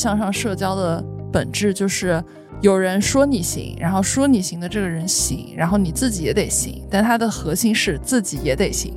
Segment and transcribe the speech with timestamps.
[0.00, 2.24] 向上社交的本质就是
[2.62, 8.94] 有人说你行，然后说你行的这个人行，然后你自己也得行，但它的核心是自己也得行。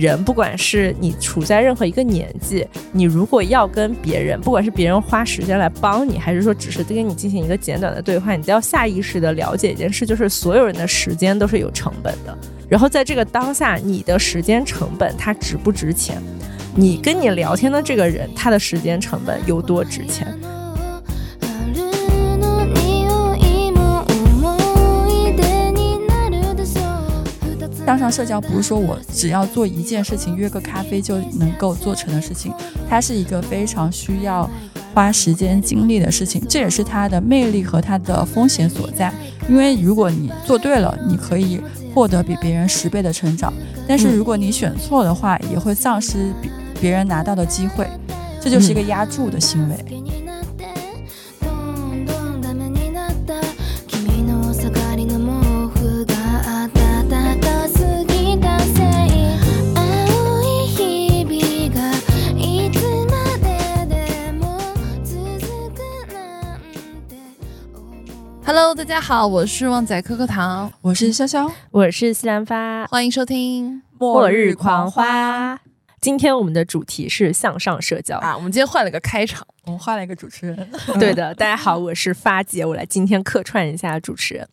[0.00, 12.36] 人不管是你处在任何一个年纪，你如果要跟别人，不管是别人花时间来帮你，还是说只是跟你进行一个简短的对话，你都要下意识的了解一件事，就是所有人的时间都是有成本的。
[12.66, 16.16] 然后在这个当下，你的时间成本它值不值钱？
[16.74, 20.26] 你跟你聊天的这个人，他的时间成本有多值钱？
[27.90, 32.52] 向上社交不是说我只要做一件事情，约个咖啡就能够做成的事情，
[32.88, 34.48] 它是一个非常需要
[34.94, 39.12] 花时间精力的事情，这也是它的魅力和它的风险所在。
[39.48, 41.60] 因为如果你做对了，你可以
[41.92, 43.52] 获得比别人十倍的成长；
[43.88, 46.48] 但是如果你选错的话，也会丧失比
[46.80, 47.88] 别人拿到的机会，
[48.40, 49.84] 这就是一个压注的行为。
[68.52, 75.54] Hello，大家好，我是旺仔可可糖，我是潇潇，我是西兰花，欢迎收听《末日狂花》。
[76.00, 80.70] 今天我们的主题是向上社交啊，我们今天换了个开场，我们换了一个主持人。
[80.98, 84.48] 对的，大家好，我是发姐，我来今天客串一下主持人。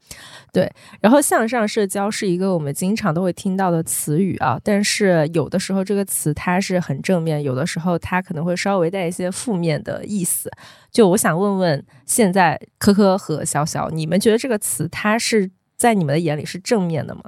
[0.51, 10.51] 对，然后向上社交是一个我们经常都会听到的词语啊，但是有的时候这个词它是很正面，有的时候它可能会稍微带一些负面的意思。
[10.91, 17.21] 就我想问问，现在科科和小小，你们觉得这个词它是在你们的眼里是正面的吗？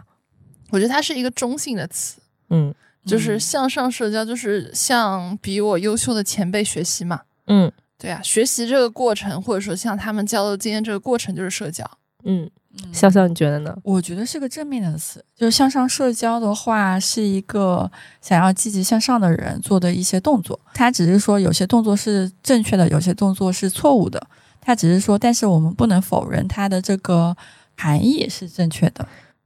[0.71, 2.19] 我觉得它是一个中性的词，
[2.49, 2.73] 嗯，
[3.05, 11.89] 就是向上社交，就是向比我优秀的前辈学习嘛，嗯，对啊，学习这个过程，或者说向他们交流经验这个过程，就是社交，
[12.23, 12.49] 嗯。
[12.93, 13.75] 笑笑，你觉得呢？
[13.83, 20.57] 我觉得是个正面的词，就是向上社交的话，是一个想要积极向上的人做的一些动作。
[20.75, 24.25] 他只是说有些动作是正确的，有些动作是错误的。
[24.61, 27.35] 他只是说，但是我们不能否认它的这个
[27.75, 29.05] 含义是正确的。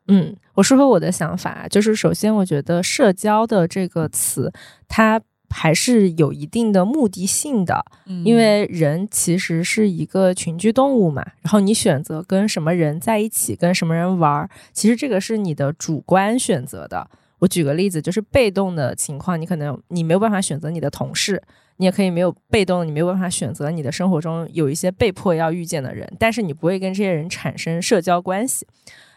[0.09, 4.51] 嗯，我说说我的想法，就是首先，我觉得社交的这个词，
[4.87, 5.21] 它。
[5.55, 7.85] 还是有一定的目的性的，
[8.25, 11.23] 因为人其实是一个群居动物嘛。
[11.43, 17.07] 然后你选择跟什么人在一起，跟什么人玩，其实这个是你的主观选择的。
[17.37, 21.39] 我举个例子，就是被动的情况，你可能你没有办法选择你的同事，
[21.77, 28.65] 你也可以没有被动，你没有办法选择你的生活中有一些被迫要遇见的人，但是你不会跟这些人产生社交关系。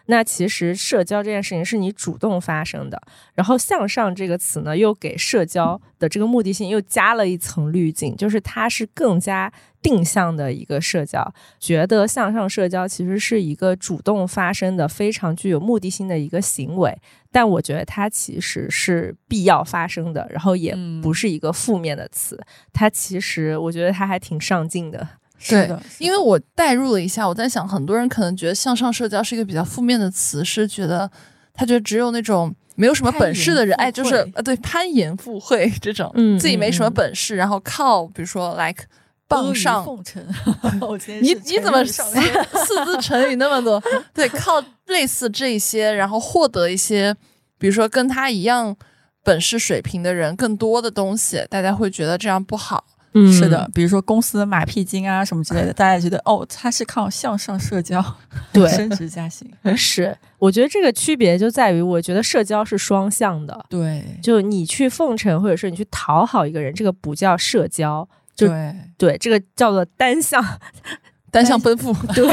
[0.07, 3.01] 那其实社交这件事情是你主动发生的，
[3.35, 9.53] 然后向上这个词呢，又给社交的这个目的性又加了一层滤镜，就是它是更加
[9.83, 11.35] 定向的一个社交。
[11.59, 16.97] 觉得向上社交其实是一个主动发生的、非常具有目的性的一个行为，
[17.33, 22.41] 但我觉得它其实是必要发生的，然后也不是一个负面的词。
[22.73, 25.07] 它其实我觉得它还挺上进的。
[25.49, 31.11] 对，因为我代入了一下，我在想，很多人可能觉得向上社交是一个比较负面的词，是觉得
[31.53, 38.85] 他觉得只有那种没有什么本事的人，哎，就是呃，对，攀岩附会 这种，嗯，自己没什么本事，然后靠，比如说 like
[39.29, 40.25] 傍上奉承，
[41.21, 43.83] 你你怎么 四字成语那么多？
[44.15, 47.15] 对，靠类似这些，然后获得一些，
[47.59, 48.77] 比如说跟他一样
[49.25, 52.85] 本事水平的人更多的东西，大家会觉得这样不好。
[53.33, 58.05] 是的，比如说公司的马屁精啊什么之类的， 大家觉得哦，他是靠向上社交，
[58.53, 59.51] 对，升职加薪。
[59.77, 68.75] 是，我觉得这个区别就在于，我觉得社交是双向的，对，就你去奉承或者是你去讨好一个人，这个不叫社交，对。
[68.99, 70.43] 对，这个叫做单向，
[71.31, 72.25] 单向奔赴，对，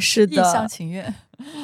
[0.00, 1.14] 是的，一厢情愿，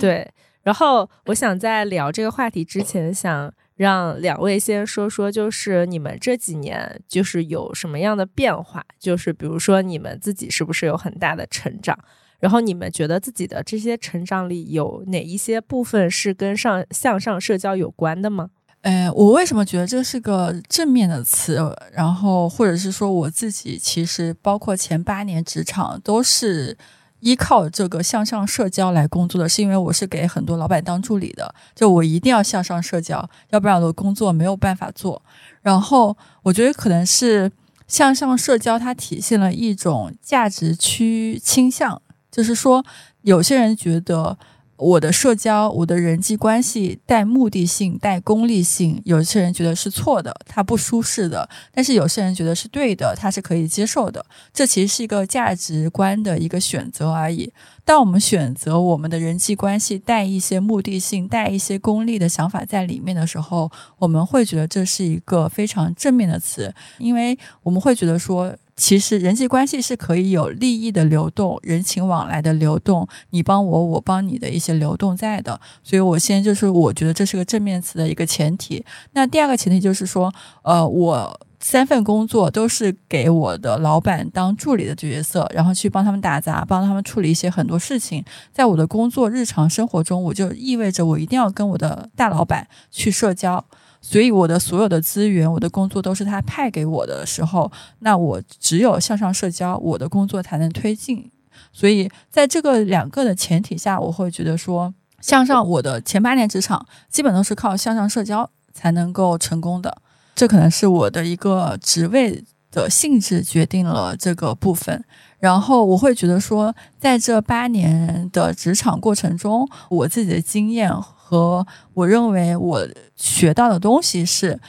[0.00, 0.30] 对。
[0.62, 3.52] 然后我想在聊这个话题之前，想。
[3.76, 8.84] 让两位先说说，就是你们这几年就是有什么样的变化？
[8.98, 11.98] 就是比如说你们自己是不是有很大的成长？
[12.38, 18.50] 然后你们觉得自己的这些成长里有哪一些部分是跟上向上社交有关的吗？
[18.82, 21.58] 呃，我为什么觉得这是个正面的词？
[21.92, 26.76] 然后或者是说我自己其实包括前八年职场都是。
[27.20, 35.22] 依靠这个向上社交来工作的是因为我是给很多老板当助理的，就我一定要向上社交，要不然我的工作没有办法做。
[35.62, 37.50] 然后我觉得可能是
[37.88, 42.84] 向上社交，它体现了一种价值趋倾向，就是说
[43.22, 44.38] 有些人觉得
[44.76, 54.24] 我的社交、我的人际关系带目的性、带功利性，有些人觉得是错的，他不舒适的；但是有些人觉得是对的，他是可以接受的。
[54.52, 57.52] 这其实是一个价值观的一个选择而已。
[57.84, 68.54] 当我们选择我们的人际关系带一些目的性、带一些功利的想法在里面的时候，我们会觉得这是一个非常正面的词，因为我们会觉得说。
[68.76, 75.58] 其实人际关系是可以有利益的流动、人情往来的流动，你帮我，我帮你的一些流动在的。
[75.82, 78.84] 所以，我先就是我觉得这是个正面词的一个前提。
[79.12, 80.30] 那第二个前提就是说，
[80.62, 88.22] 呃，我三份工作都是给我的老板当助理的角色，然后去帮他们打杂，帮他们处理一些很多事情。
[88.52, 93.64] 在我的工作日常生活中，我就意味着我一定要跟我的大老板去社交。
[94.08, 101.28] 所以我的所有的资源，我的工作都是他派给我的时候，那我只有向上社交，我的工作才能推进。
[101.72, 110.00] 所以在这个两个的前提下，我会觉得说，向上我的前八年职场基本都是靠向上社交才能够成功的。
[110.36, 115.04] 这可能是我的一个职位的性质决定了这个部分。
[115.40, 120.92] 然后我会觉得说，在这八年的职场过程中，我自己的经验。
[121.28, 122.86] 和我认为我
[123.16, 124.60] 学到的东西是，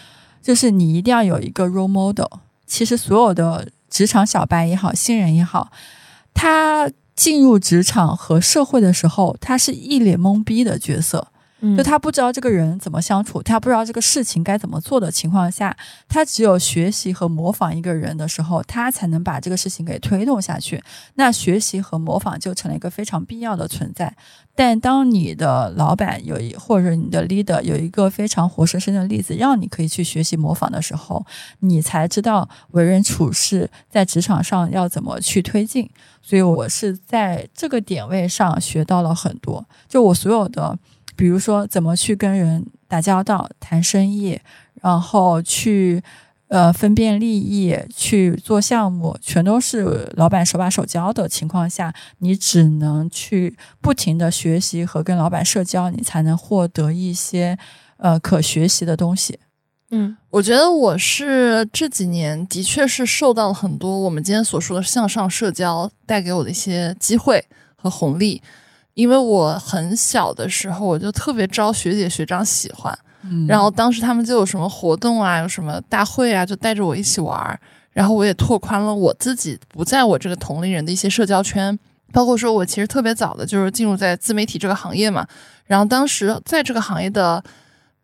[0.41, 2.39] 就是你一定要有一个 role model。
[2.65, 5.71] 其实所有的职场小白也好，新人也好，
[6.33, 11.27] 他进入职场和社会的时候，他是一脸懵逼的角色。
[11.75, 15.75] 就他不知道这个人怎么相处，他不知道这个事情该怎么做的情况下，
[16.07, 20.83] 他只有学习和模仿一个人的时候，他才能把这个事情给推动下去。
[21.15, 24.15] 那学习和模仿就成了一个非常必要的存在。
[24.57, 31.23] 但当你的老板有一或者你的 leader 有一个非常活生生的例子，让你可以去学习模仿的时候，
[31.59, 35.87] 你才知道为人处事在职场上要怎么去推进。
[36.23, 39.63] 所以我是在这个点位上学到了很多。
[39.87, 40.77] 就我所有的。
[41.15, 44.39] 比如说，怎么去跟人打交道、谈生意，
[44.83, 45.99] 然后去
[46.47, 57.57] 呃分辨利益、去做项目，全都是老板手把手教的情况下，你只能去不停的学习和跟老板社交，你才能获得一些
[57.97, 59.39] 呃可学习的东西。
[59.91, 67.45] 嗯，我觉得我是这几年的确是受到了很多我们今天所说的向上社交带给我的一些机会
[67.75, 68.41] 和红利。
[68.95, 72.97] 因为我很小的时候，我就特别招学姐学长喜欢，
[73.47, 77.59] 然后当时他们就有什么活动啊，有什么大会啊，就带着我一起玩儿，
[77.91, 81.77] 然后我也拓宽了我自己不在我这个同龄人的一些社交圈，
[82.11, 85.25] 包括说我其实特别早的就是进入在自媒体这个行业嘛，
[85.65, 87.43] 然后当时在这个行业的。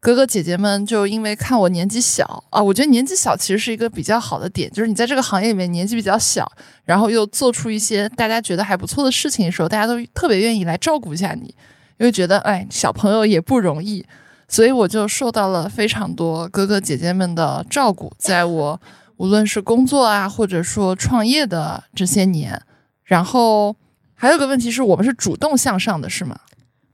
[0.06, 6.46] 哥哥姐姐们就因为看我年纪小啊，我觉得年纪小其实是一个比较好的点，就是你在这个行业里面年纪比较小，
[6.84, 11.56] 然后又做出一些大家觉得还不错的事情的时候，大家都特别愿意来照顾一下你，
[12.00, 14.06] 因为觉得哎小朋友也不容易，
[14.48, 18.82] 所以我就受到了非常多哥哥姐姐们的照顾，在我
[19.18, 22.62] 无论是工作啊，或者说创业的这些年，
[23.04, 23.76] 然后
[24.14, 26.40] 还有个问题是我们是主动向上的，是吗？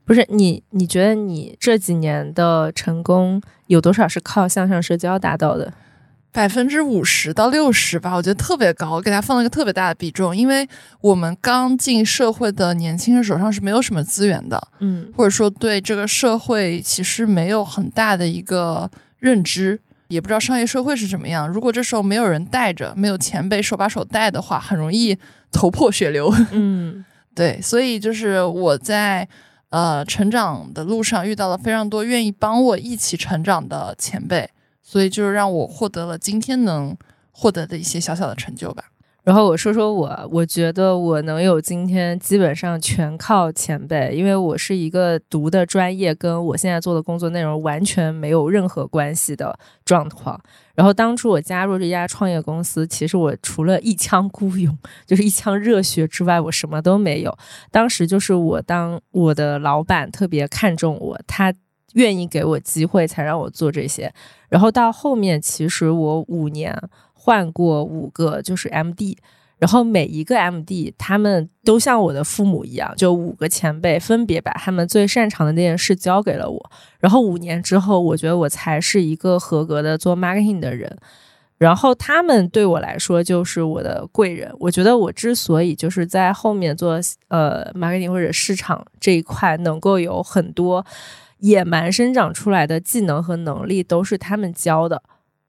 [0.04, 0.62] 不是你？
[0.70, 5.72] 你觉得你这几年的成功有多少是靠向上社交达到的？
[6.32, 10.36] 百分之五十到六十吧，我觉得特别高，我给他放了一个特别大的比重。
[10.36, 10.68] 因为
[11.00, 21.48] 我们刚进社会的年轻人手上是没有什么资源的，嗯，或者说对这个社会其实没有很大的一个认知，也不知道商业社会是什么样。
[21.48, 25.18] 如果这时候没有人带着，没有前辈手把手带的话，很容易
[25.50, 26.32] 头破血流。
[26.52, 29.28] 嗯，对，所以就是我在。
[29.70, 34.50] 呃，成长的路上遇到了非常多愿意帮我一起成长的前辈，
[34.82, 36.96] 所以就是让我获得了今天能
[37.30, 38.84] 获得的一些小小的成就吧。
[39.22, 50.40] 然后我说说我，我觉得我能有今天，基本上全靠前辈，因为我是一个读的专业跟我现在做的工作内容完全没有任何关系的状况。
[50.74, 57.36] 然后当初我加入这家创业公司，其实我除了一腔孤勇，就是一腔热血之外，我什么都没有。
[57.70, 61.52] 当时就是我当我的老板特别看重我，他
[61.94, 64.12] 愿意给我机会，才让我做这些。
[64.48, 66.76] 然后到后面，其实我五年。
[67.22, 69.18] 换过五个就是 M D，
[69.58, 76.70] 然后每一个 M D 他们都像我的父母一样，就五个前辈分别把他们最擅长的那件事交给了我。
[76.98, 80.96] 然后五年之后，我觉得我才是一个合格的做 marketing 的人。
[81.58, 84.50] 然后他们对我来说就是我的贵人。
[84.58, 90.82] 我觉得我之所以就是在后面做呃 marketing 或者市场这一块能够有很多
[91.40, 95.02] 野蛮生长出来的技能和能力，都是他们教的。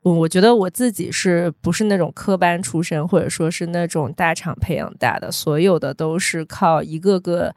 [0.03, 7.53] 我觉得我自己是不是那种科班出身，或者说是那种大厂培养大的，所有的都是靠一个个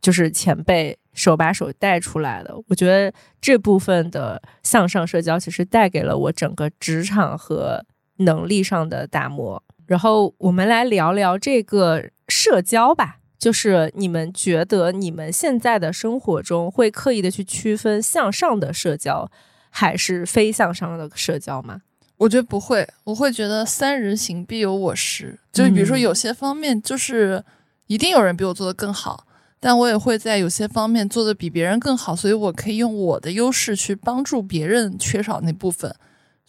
[0.00, 2.54] 就是前辈手把手带出来的。
[2.68, 7.84] 我觉得这部分的向上社交，其实带给了我整个职场和
[8.18, 9.60] 能力上的打磨。
[9.84, 19.28] 然后我们来聊聊这个社交吧，就是你们觉得你们现在的生活中会刻意的去区分向上的社交
[19.68, 21.82] 还是非向上的社交吗？
[22.18, 27.42] 我觉得不会，我会觉得三人行必有我师，就比如说有些方面就是
[27.88, 29.26] 一定有人比我做的更好。
[29.58, 35.92] 但我也会在有些方面做的比别人更好，所以我可以用我的优势去帮助别人缺少那部分，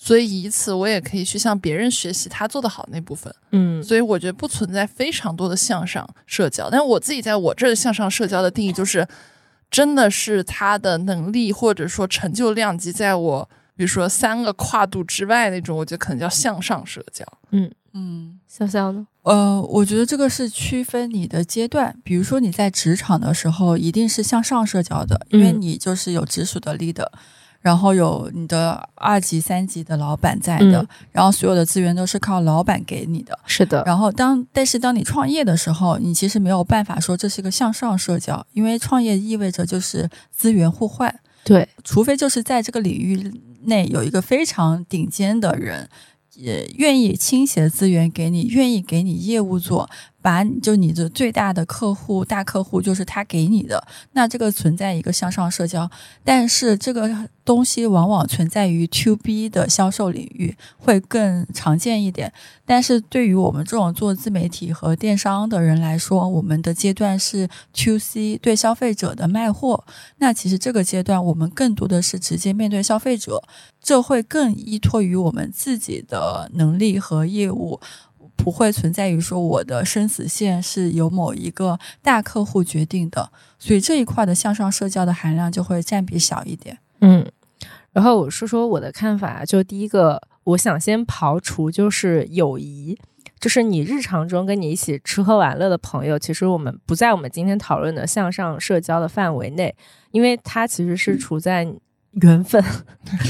[0.05, 3.33] 所以以此我也可以去向别人学习他做的好那部分。
[3.51, 9.07] 嗯，所以我觉得不存在非常多的向上社交，但我自己在我这向上社交的定义就是，
[9.71, 17.25] 真的是他的能力或者说成就量级在我比如说三个跨度之外那种，我觉得可能叫向上社交。
[17.51, 19.07] 嗯嗯，潇潇呢？
[19.21, 21.95] 呃，我觉得这个是区分你的阶段。
[22.03, 27.07] 比如说你在职场的时候，一定是向上社交的，因为你就是有直属的 leader，
[27.63, 33.39] 然后有你的二级、三级的老板在的，然后所有的资源都是靠老板给你的。
[33.47, 33.81] 是的。
[33.85, 41.19] 然后当但是当你创业的时候，你其实没有办法说这是一个向上社交，因为创业意味着就是资源互换。
[41.43, 45.89] 对，除非就是在这个领域内有一个非常顶尖的人。
[46.35, 49.87] 也愿意倾斜资源给你，愿意给你业务做。
[50.23, 55.91] 把就你的最大的客户大客户就是他给你的，那这个存在一个向上社交，
[56.23, 62.31] 但是这个东西往往存在于 To B 的销售领域会更常见一点。
[62.65, 69.83] 但是对于我们这种做自媒体和电商的人来说，我们的阶段是 To C 对消费者的卖货。
[70.19, 73.43] 那其实这个阶段我们更多的是直接面对消费者，
[73.81, 77.81] 这会更依托于我们自己的能力和业务。
[78.43, 86.77] 不会存在于说我的生死线是由某一个大客户决定的，所以这一块的向上社交的含量就会占比小一点。
[86.99, 87.25] 嗯，
[87.93, 92.99] 然后我说说我的看法，就第一个，我想先刨除就是友谊，
[93.39, 99.73] 就是你日常中跟你一起吃喝玩乐的朋友，其实我们不在我们今天讨论的向上社交的范围内，
[100.11, 101.63] 因为它其实是处在
[102.21, 102.61] 缘分、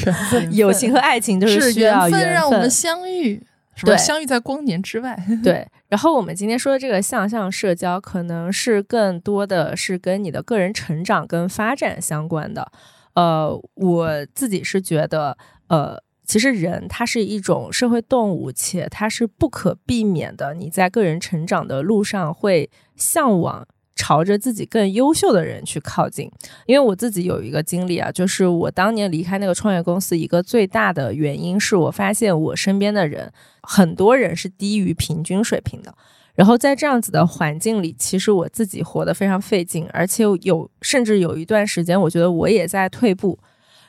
[0.03, 3.45] 缘分、 友情和爱情就是需要缘分让我们相遇。
[3.81, 5.17] 对，相遇在光年之外。
[5.43, 12.71] 对，然后我们今天说的这个向上社交，可能是更多的是跟你的个人成长跟发展相关的。
[13.15, 15.37] 呃，我自己是觉得，
[15.67, 23.67] 呃，其实人他是一种社会动物，且他是不可避免的，你在个人成长的路上会向往。
[24.03, 26.29] 朝着自己更优秀的人去靠近，
[26.65, 33.31] 因为我自己有一个经历啊，就是我当年离开那个创业公司，一个最大的原因是我发现我身边的人
[33.61, 35.95] 很多人是低于平均水平的。
[36.35, 43.39] 然后在这样子的环境里，其实我自己活得非常费劲，而且有甚至有一段时间，我觉得我也在退步。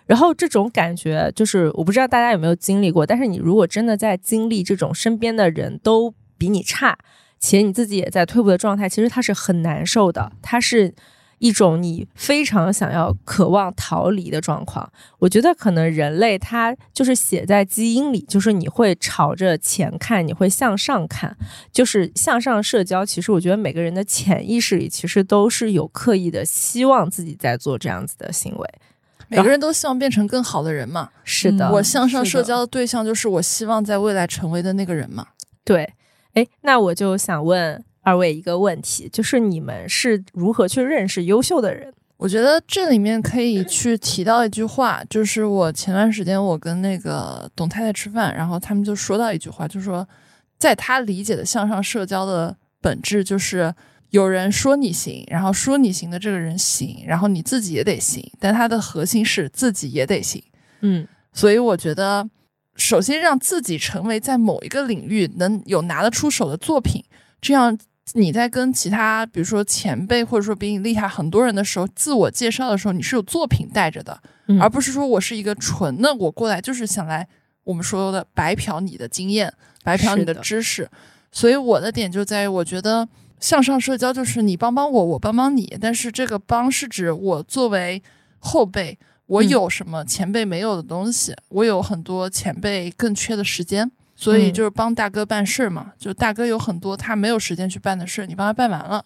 [0.07, 6.97] 然后这种感觉就是，我不知道大家有没有经历过，但是你如果真的在经历这种身边的人都比你差。
[7.49, 10.95] 且你自己也在退步的状态，其实它是很难受的，它是
[11.39, 14.91] 一种你非常想要、渴望逃离的状况。
[15.19, 21.37] 我觉得可能人类它就是写在基因里，就是你会朝着前看，你会向上看，
[21.71, 23.05] 就是向上社交。
[23.05, 28.75] 其实我觉得每个人的潜意识里，其实都是有刻意的希望自己在做这样子的行为。
[29.29, 31.11] 每个人都希望变成更好的人嘛？
[31.25, 35.27] 是的，我向上社交的对象就是我希望在未来成为的那个人嘛？
[35.65, 35.93] 对。
[36.35, 41.93] 哎，那我就想问二位一个问题，就是你们是如何去认识优秀的人？
[42.17, 50.07] 我觉得这里面可以去提到一句话，就是我前段时间我跟那个董太太吃饭，然后他们就说到一句话，就是说，
[50.59, 53.75] 在他理解的向上社交的本质，就是
[54.11, 60.43] 有人说你行，然后说你行的这个人行，然后你自己也得行，但他的核心是自己也得行。
[60.81, 62.29] 嗯，所以我觉得。
[62.77, 67.05] 首先让自己成为在某一个领域能有拿得出手的作品，
[67.41, 67.79] 这样
[68.15, 74.21] 你在跟其他比如说前辈或者说比你厉害很多人的时候，自我介绍的时候，你是有作品带着的，
[74.61, 77.27] 而不是说我是一个纯的我过来就是想来
[77.63, 79.53] 我们说的白嫖你的经验，
[79.83, 80.91] 白嫖你的知识。
[81.31, 83.09] 所以我的点就在于，我觉得
[83.41, 88.03] 向上社交就是你帮帮我，我帮帮你，但是这个帮是指我作为
[88.39, 88.99] 后辈。
[89.27, 91.35] 我有什么前辈没有的东西？
[91.49, 95.93] 我有很多前辈更缺的时间，所以就是帮大哥办事嘛。
[95.99, 99.05] 就大哥有很多他没有时间去办的事，你帮他办完了，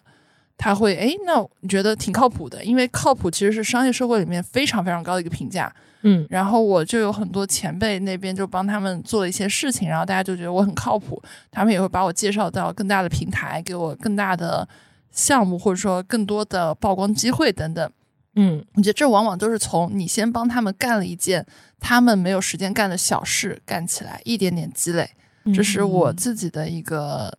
[0.57, 2.63] 他会哎，那你觉得挺靠谱的？
[2.65, 5.73] 因为靠谱其实是商业社会里面非常非常高的一个评价。
[6.01, 11.21] 嗯，然后我就有很多前辈那边就帮他们做了一些事情，然后大家就觉得我很靠谱，
[11.51, 14.67] 他们也会把我介绍到更大的平台，给我更大的
[15.11, 17.91] 项目或者说更多的曝光机会等等。
[18.41, 21.45] 嗯，我觉得这往往都是从你先帮他们干了一件
[21.77, 25.09] 他们没有时间干的小事干起来，一点点积累，
[25.53, 27.37] 这是我自己的一个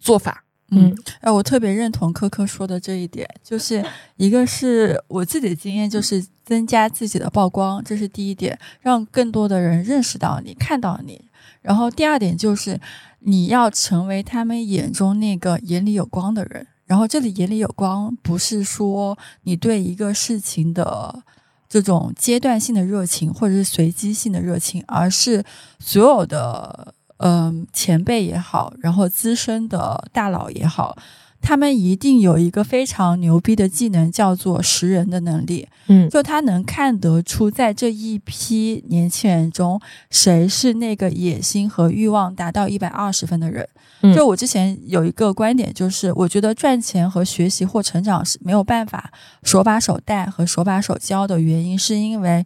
[0.00, 0.44] 做法。
[0.70, 3.84] 嗯，哎，我特别认同科科说的这一点，就是
[4.16, 11.20] 一个是我自己的经验，就是增加自己的曝光，这是第一点，让更多的人认识到你，看到你。
[11.60, 12.80] 然后第二点就是
[13.18, 16.66] 你要成为他们眼中那个眼里有光的人。
[16.90, 21.22] 然后这里眼里有光，不是说你对一个事情的
[21.68, 25.44] 这种阶段性的热情或者是随机性的热情，而是
[25.78, 26.94] 所有的。
[27.22, 30.96] 嗯，前辈也好，然后资深的大佬也好，
[31.42, 35.66] 他们一定有一个非常牛逼的技能，叫做识人的能力。
[35.88, 39.80] 嗯，就他能看得出，在这一批年轻人中，
[40.10, 43.68] 谁是那个野心和欲望达到一百二十分的人。
[44.14, 52.44] 就我之前有一个观点，就是我觉得赚钱和学习或成长是没有办法手把手带和手把手教的原因，是因为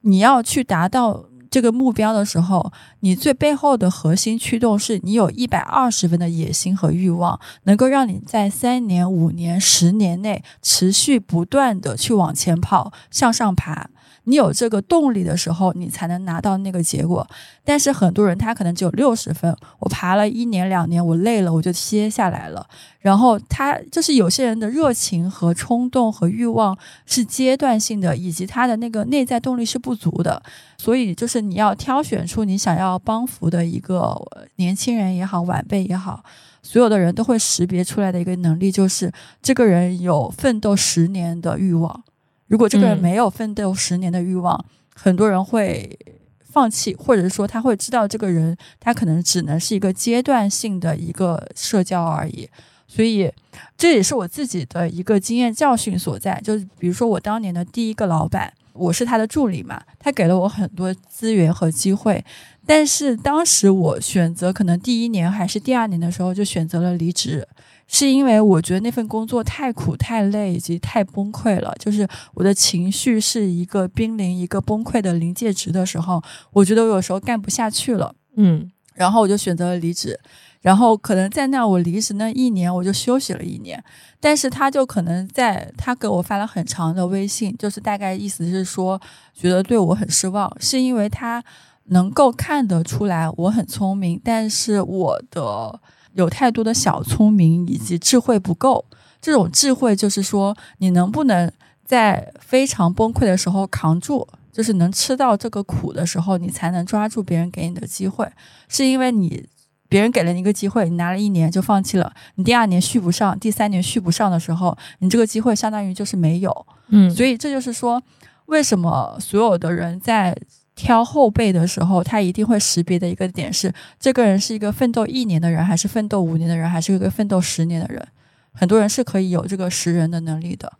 [0.00, 1.26] 你要去达到。
[1.52, 13.90] 这个目标的时候，你最背后的核心驱动是你有一百二十分的野心和欲望，能够让你在三年、五年、十年内持续不断的去往前跑、向上爬。
[14.24, 17.26] 你有这个动力的时候，你才能拿到那个结果。
[17.64, 22.66] 但是很多人他可能只有六十分，我爬了一年两年，我累了，我就歇下来了。
[23.00, 30.40] 然后他就是有些人的热情和冲动和欲望是阶段性的，以及他的那个内在动力是不足的。
[30.78, 34.16] 所以就是你要挑选出你想要帮扶的一个
[34.56, 36.22] 年轻人也好，晚辈也好，
[36.62, 42.04] 所有的人都会识别出来的一个能力，就是这个人有奋斗十年的欲望。
[42.48, 45.98] 如果这个人没有奋斗十年的欲望，很多人会
[46.44, 52.48] 放弃，或者说他会知道这个人他可能只能是一个阶段性的一个社交而已。
[52.86, 53.32] 所以
[53.78, 56.38] 这也是我自己的一个经验教训所在。
[56.44, 62.22] 就是比如说我当年的第一个老板，我是他的助理嘛，他给了我很多资源和机会，
[62.66, 67.48] 但是当时我选择可能第一年还是第二年的时候就选择了离职。
[67.94, 76.20] 是因为我觉得那份工作太苦、太累以及太崩溃了，就是我的情绪是一个濒临一个崩溃的临界值的时候，
[76.52, 80.18] 我觉得我有时候干不下去了，嗯，然后我就选择了离职。
[80.62, 83.82] 然后可能在那我离职那一年，我就休息了一年。
[84.20, 88.98] 但是他就可能在他给我发了很长的微信，就是大概意思是说，
[89.34, 91.44] 觉得对我很失望，是因为他
[91.86, 95.78] 能够看得出来我很聪明，但是我的。
[96.14, 98.84] 有太多的小聪明以及智慧不够，
[99.20, 101.50] 这种智慧就是说，你能不能
[101.84, 108.30] 在非常崩溃的时候扛住，就是能吃到这个苦的时候，你才能抓住别人给你的机会。
[108.68, 109.46] 是因为你
[109.88, 116.66] 别人给了你一个机会，你拿了一年就放弃了，你第二年续不上，第三年续不上的时候，你这个机会相当于就是没有。
[116.88, 118.02] 嗯，所以这就是说，
[118.46, 120.36] 为什么所有的人在。
[120.82, 128.04] 挑后辈的时候，他一定会识别的一个点是：这个人是一个奋斗一年的人，还是奋斗五年的人，还是一个奋斗十年的人？
[128.52, 130.72] 很多人是可以有这个识人的能力的。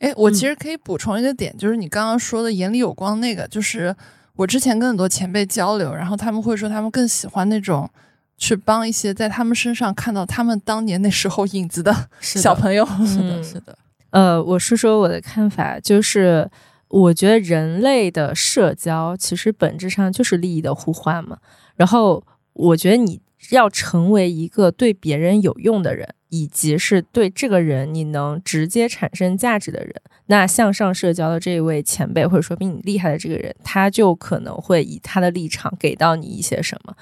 [0.00, 3.94] 哎，我其实可以补充一个点，就是你刚刚说的眼里有光那个，就是
[4.34, 7.88] 我之前跟很多前辈交流，然后他们会说他们更喜欢那种
[8.36, 12.84] 去帮一些在他们身上看到他们当年那时候影子的小朋友。
[13.06, 13.78] 是的，是的。
[14.10, 16.50] 呃，我说说我的看法，就是。
[16.88, 21.38] 我觉得人类的社交其实本质上就是利益的互换嘛。
[21.76, 23.20] 然后，我觉得你
[23.50, 29.94] 要成为一个对别人有用的人，以及是对这个人你能直接产生价值的人。
[30.28, 36.92] 那向上社交的这位前辈，或者说比你厉害的这个人，他就可能会以他的立场给到你一些什么。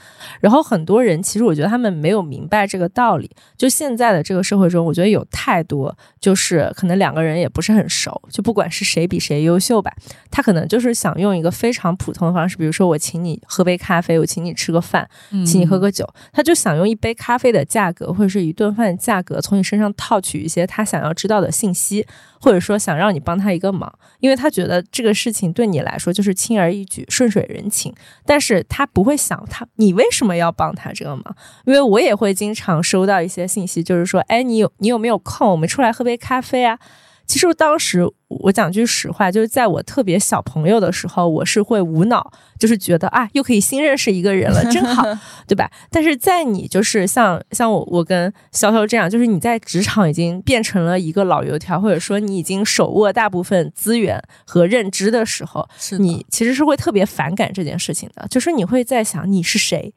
[0.41, 3.31] 然后很多人其实我觉得他们没有明白这个道理。
[3.57, 9.91] 就现在的这个社会中，我觉得有太多就是可能两个人也不是很熟，就不管是谁比谁优秀吧，
[10.31, 15.09] 他可能就是想用一个非常普通的方式，比如说我请你喝杯咖啡，我请你吃个饭，
[15.47, 22.07] 请你喝个酒，他就想用一杯咖啡的价格或者是一顿饭的价格，从你身上套取一些他想要知道的信息。
[22.41, 27.91] 或者说想让你帮他一个忙，因为他觉得这个事情对你来说就是轻而易举、顺水人情，
[28.27, 31.25] 但是他不会想他你为什么要帮他这个忙？
[31.65, 35.49] 因为我也会经常收到一些信息，就是说，哎，你有你有没有空？
[35.49, 36.79] 我们出来喝杯咖啡啊？
[37.27, 45.03] 其实当时我讲句实话，就是在我特别小朋友的时候，我是会无脑，就是觉得啊，又可以新认识一个人了，真好，
[45.49, 45.71] 对吧？
[45.91, 55.67] 但是在你就是像像我我跟潇潇这样，就是你在职场已经变成了一个老油条，或者说你已经手握大部分资源和认知的时候，
[55.99, 58.27] 你其实是会特别反感这件事情的。
[58.29, 59.95] 就是你会在想你是谁，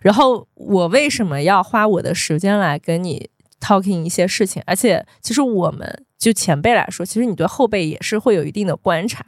[0.00, 3.28] 然后我为什么要花我的时间来跟你
[3.60, 4.62] talking 一些事情？
[4.66, 6.06] 而且其实我们。
[6.20, 9.26] 就前辈来说，其实你对后辈也是会有一定的观察。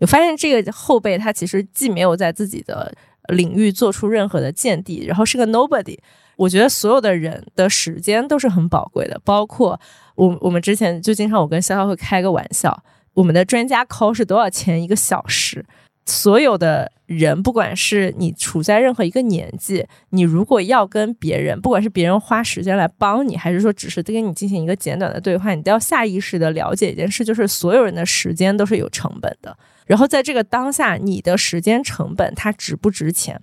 [0.00, 2.92] 我发现这个后辈他其实既没有在自己的
[3.28, 5.96] 领域做出任何的见地，然后是个 nobody。
[6.34, 9.78] 我觉得所有的人的时间都是很宝贵的，包括
[10.16, 12.82] 我我们之前就经常我跟潇潇会开个玩笑，
[13.14, 15.64] 我们的专家 call 是多少钱一个小时？
[16.04, 29.56] 所有的人，不管是你处在任何一个年纪，你如果要跟别人，不管是别人花时间来帮你，还是说只是跟你进行一个简短的对话，你都要下意识的了解一件事，就是所有人的时间都是有成本的。
[29.86, 33.40] 然后在这个当下，你的时间成本它值不值钱？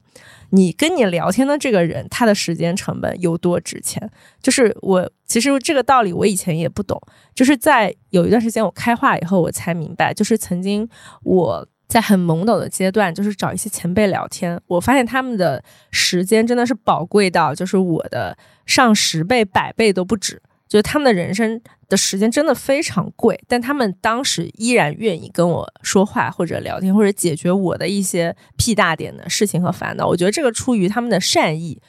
[0.52, 4.10] 你跟你聊天的这个人，他的时间成本有多值钱？
[4.42, 7.00] 就是我其实这个道理我以前也不懂，
[7.36, 10.90] 就是在有一段时间我开化以后，我才明白，就是曾经
[11.24, 20.42] 我在很懵懂的阶段，就是找一些前辈聊天，我发现他们的时间真的是宝贵到，就是我的上十倍、百倍都不止。
[20.68, 30.06] 就是他们的人生的时间真的非常贵，但他们当时依然愿意跟我说话或者聊天，或者解决我的一些屁大点的事情和烦恼。
[30.08, 31.82] 我觉得这个出于他们的善意，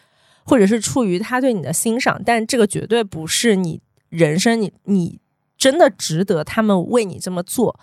[0.47, 5.21] 或者是出于他对你的欣赏，但这个绝对不是你人生你你
[5.59, 7.79] 真的值得他们为你这么做。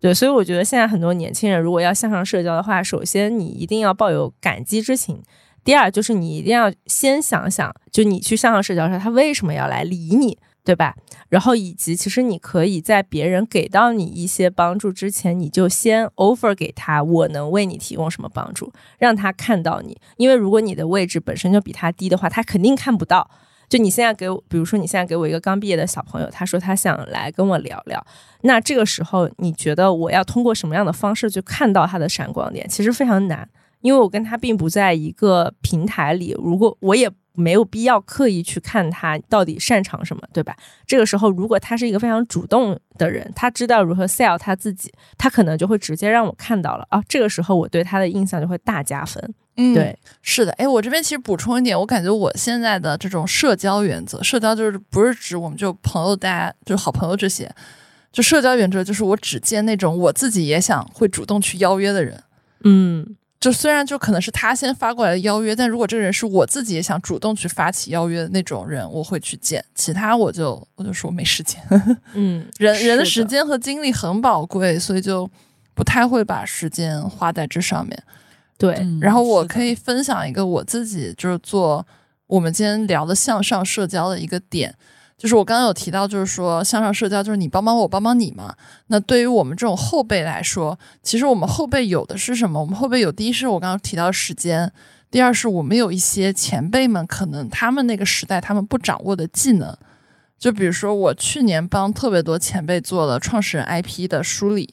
[0.00, 5.22] 对，所以我觉得现在很多年轻人如果要向上社交的话，首先你一定要抱有感激之情。
[5.62, 10.96] 第二就是你一定要先想想，就你去向上社交的时候，他为什么要来理你，对吧？
[11.28, 20.00] 然后以及其实你可以在别人给到你一些帮助之前，你就先 offer 给他，我能为你提供什么帮助，让他看到你。
[20.16, 23.30] 因为如果你的位置本身就比他低的话，他肯定看不到。
[23.70, 28.04] 就你现在给我，比如说你现在给我一个刚毕业的小朋友，他说他想来跟我聊聊，
[28.42, 32.68] 那这个时候你觉得我要通过什么样的方式去看到他的闪光点？
[32.68, 33.48] 其实非常难。
[33.80, 40.54] 因为我跟他并不在一个平台里，如果我也没有必要刻意去看他到底擅长什么，对吧？
[40.86, 47.02] 这个时候，如果他是一个非常主动的人，他知道如何 sell 他自己，他可能就会直接让我看到了啊。
[47.08, 49.34] 这个时候，我对他的印象就会大加分。
[49.56, 50.52] 嗯，对，是的。
[50.52, 57.50] 哎，我这边其实补充一点，我感觉我现在的这种社交原则，社交就是不是指我们就朋友，大家就是好朋友这些，
[58.12, 62.22] 就社交原则就是我只见那种我自己也想会主动去邀约的人。
[62.64, 63.16] 嗯。
[63.40, 69.64] 就虽然就可能是他先发过来的邀约，但如果这个人是我自己也想主动去发起邀约的那种人，我会去见。
[69.74, 71.58] 其他我就我就说没时间。
[72.12, 75.28] 嗯，人人的时间和精力很宝贵，所以就
[75.74, 78.02] 不太会把时间花在这上面。
[78.58, 81.86] 对，然后我可以分享一个我自己就是做
[82.26, 84.74] 我们今天聊的向上社交的一个点。
[85.20, 88.54] 就是我刚刚有提到，就是说向上社交，就是你帮帮我，帮帮你嘛。
[88.86, 92.58] 那对于我们这种后辈来说，其实我们后辈有的是什么？
[92.58, 94.72] 我们后辈有第一是我刚刚提到时间，
[95.10, 99.76] 第二是我们有一些前辈们可能他们那个时代他们不掌握的技能。
[100.38, 104.72] 就比如说我去年帮特别多前辈做了创始人 IP 的梳理，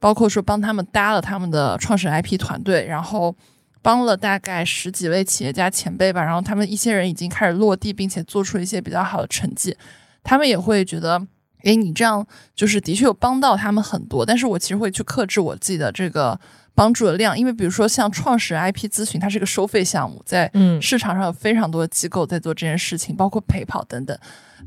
[0.00, 3.36] 包括说帮他们搭了他们的创始人 IP 团队，然后。
[3.84, 9.76] 帮了大概十几位企业家前辈吧，然后他们一些人已经开始落地，并且做出一些比较好的成绩，
[10.22, 11.20] 他们也会觉得，
[11.64, 14.24] 诶，你这样就是的确有帮到他们很多。
[14.24, 16.40] 但是我其实会去克制我自己的这个
[16.74, 24.18] 帮助的量，因为比如说像创始人 IP 咨询，它是个收费项目，在市场上有非常多的机构在做这件事情，包括陪跑等等。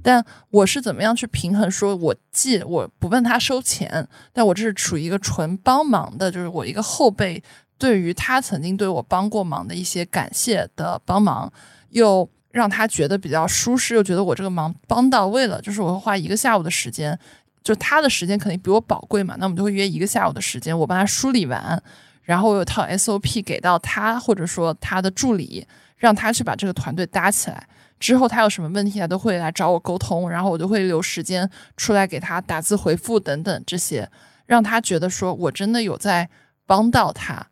[0.03, 1.71] 但我是怎么样去平衡？
[1.71, 7.41] 说我既我不问他收钱，但我这是处于一个纯帮忙的，就是我一个后辈。
[7.77, 11.51] 对于他曾经对我帮过忙的一些感谢的帮忙，
[11.91, 15.61] 又让他觉得比较舒适，又觉得我这个忙帮到位了。
[15.61, 17.17] 就是我会花一个下午的时间，
[17.63, 21.81] 就他的时间肯定比我宝贵嘛，那我们就会约一个下午的时间，我帮他梳理完，
[22.23, 27.67] 然后我有套 SOP 给到他，或者说他的助理，让他去把这个团队搭起来。
[27.99, 34.09] 之后他有什么问题，他都会来找我沟通，然后我就会留时间出来给他打字回复等等这些，
[34.45, 36.29] 让他觉得说我真的有在
[36.65, 37.47] 帮到他。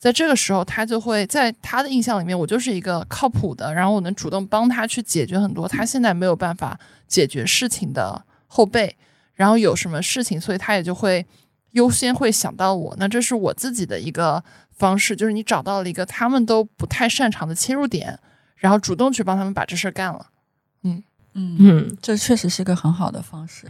[0.00, 8.96] 在这个时候，他就会在他的印象里面，我就是一个靠谱的，然后我能主动帮他去解决很多他现在没有办法解决事情的后辈，
[9.34, 11.26] 然后有什么事情，所以他也就会
[11.72, 12.96] 优先会想到我。
[12.98, 18.18] 那这是我自己的一个方式，就是你找到了一个他们都不太擅长的切入点，
[18.56, 20.30] 然后主动去帮他们把这事儿干了。
[20.82, 23.66] 嗯嗯嗯，这确实是个很好的方式。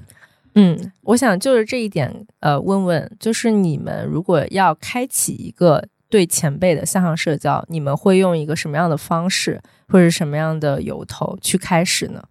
[0.54, 5.88] 嗯，我想就是这一点，呃，问问，就是你们如果要开启一个。
[6.10, 12.22] 对前辈的向上社交，你们会用一个什么样的方式，或者什么样的由头去开始呢？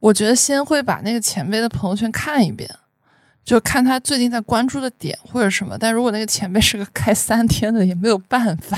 [0.00, 2.68] 我觉得先会把那个前辈的朋友圈看一遍，
[3.44, 5.76] 就看他最近在关注的点或者什么。
[5.78, 8.76] 但如果那个前辈是个开三天的，也没有办法，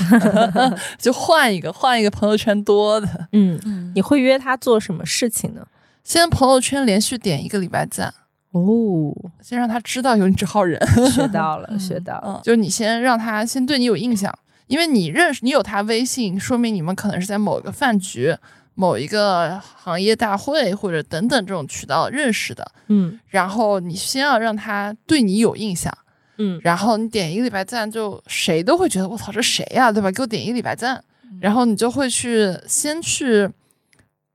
[0.99, 3.27] 就换一个，换一个朋友圈多的。
[3.31, 5.65] 嗯，你会约他做什么事情呢？
[6.03, 8.13] 先朋友圈连续点一个礼拜赞。
[8.53, 10.79] 哦，先让他知道有你这号人，
[11.11, 12.39] 学到了，学到了。
[12.39, 14.31] 嗯，就是你先让他先对你有印象，
[14.67, 18.35] 因为你认识你有他微信，说明你们可能是在某个饭局、
[18.75, 22.71] 某一个行业大会或者等等这种渠道认识的。
[22.89, 23.19] 嗯。
[23.27, 25.91] 然后你先要让他对你有印象，
[26.37, 26.61] 嗯。
[26.63, 30.11] 然后你点一个礼拜赞，就谁都会觉得我操这谁呀、对吧？
[30.11, 31.03] 给我点一个礼拜赞，
[31.41, 33.49] 然后你就会去先去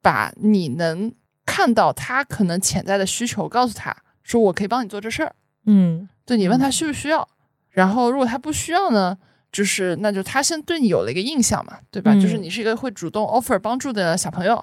[0.02, 1.12] 把你能
[1.46, 3.96] 看到他可能潜在的需求告诉他，
[4.29, 5.35] 说我可以帮你做这事儿。
[5.64, 7.27] 嗯对你问他需不需要，
[7.71, 9.17] 然后如果他不需要呢，
[9.51, 12.12] 就是那就他先对你有了一个印象嘛，对吧？
[12.12, 14.62] 嗯就是你是一个会主动 offer 帮助的小朋友。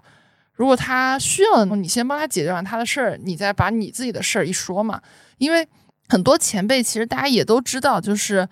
[0.54, 5.02] 如果他需要，你先帮他解决完他的事儿，你再把你自己的事儿一说嘛。
[5.38, 5.68] 因为
[6.08, 8.48] 很多前辈其实大家也都知道，就是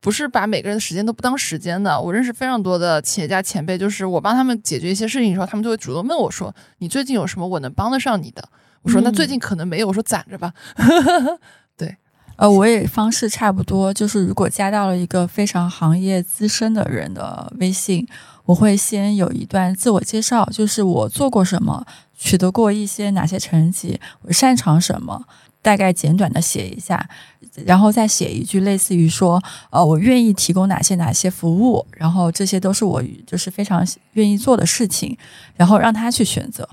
[0.00, 2.00] 不是把每个人的时间都不当时间的。
[2.00, 8.48] 我认识非常多的企业家前辈，就是我帮他们解决一些事情的时候，他们就会主动问我说：“你最近有什么我能帮得上你的？”
[8.86, 10.54] 我说：“那最近可能没有。”我说：“攒着吧。
[11.76, 11.96] 对
[12.36, 18.06] 呃，我也方式差不多，就是如果加到了一个非常行业资深的人的微信，
[18.44, 21.84] 我会先有一段自我介绍，就是我做过什么，
[22.16, 25.24] 取得过一些哪些成绩，我擅长什么，
[25.62, 27.08] 大概简短的写一下，
[27.64, 35.16] 然后再写一句类似于说，呃，我愿意提供哪些哪些服务，然后这些都是我就是非常愿意做的事情，
[35.56, 36.68] 然后让他去选择。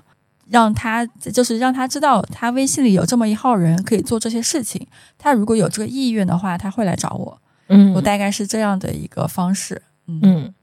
[0.53, 4.85] 让他就是让他知道，他微信里有这么一号人可以做这些事情。
[5.17, 7.41] 他如果有这个意愿的话，他会来找我。
[7.69, 9.81] 嗯我大概是这样的一个方式。
[10.05, 10.53] 嗯嗯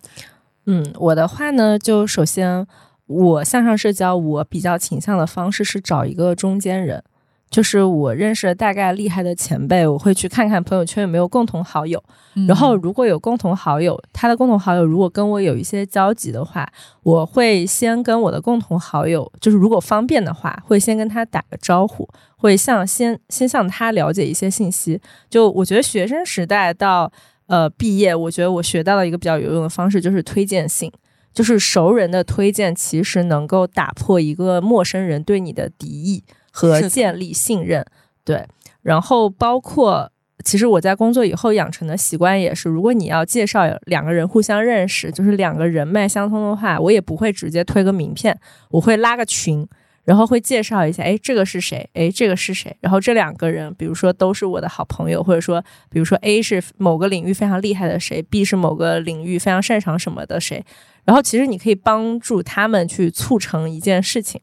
[0.66, 2.64] 嗯，我的话呢，就首先
[3.06, 7.02] 我向上社交，我比较倾向的方式是找一个中间人，
[7.50, 12.00] 就是我认识的大概厉害的前辈，我会去看看朋友圈有没有共同好友，
[12.36, 16.70] 嗯然后如果有共同好友，他的共同好友如果跟我有一些交集的话，
[17.02, 25.00] 我会先跟我的共同好友，就是如果方便的话，会先跟他打个招呼，会向先先向他了解一些信息。
[25.28, 27.10] 就我觉得学生时代到
[27.48, 30.90] 呃毕业，我觉得我学到了一个比较有用的方式，就是推荐信。
[31.32, 37.84] 就是熟人的推荐，其实能够打破一个陌生人对你的敌意和建立信任。
[38.24, 38.46] 对，
[38.82, 40.10] 然后包括
[40.44, 48.38] 其实我在工作以后养成的习惯也是，如果你要介绍两个人互相认识，就是两个人脉相通的话，我也不会直接推个名片，
[48.70, 49.66] 我会拉个群。
[50.02, 51.88] 然后会介绍一下，哎，这个是谁？
[51.92, 52.74] 哎，这个是谁？
[52.80, 60.64] 然后这两个人，比如说都是我的好朋友，或者说，比如说 A 是某个领域非常厉害的谁，B 是某个领域非常擅长什么的谁。
[61.04, 64.40] 然后其实你可以帮助他们去促成一件事情。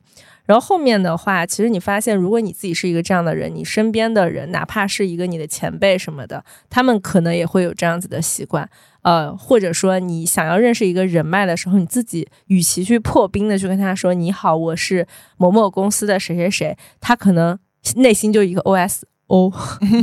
[0.48, 8.68] 然后后面的话，其实你发现，如果你自己是一个这样的人，你身边的人，哪怕是一个你的前辈什么的，他们可能也会有这样子的习惯。
[9.04, 15.06] 呃，或者说你想要认识一个人脉的时候，你自己与其去破冰的去跟他说你好，我是
[15.38, 17.60] 某某公司的谁谁谁，他可能
[17.98, 19.02] 内心就一个 OS。
[19.28, 19.52] 哦，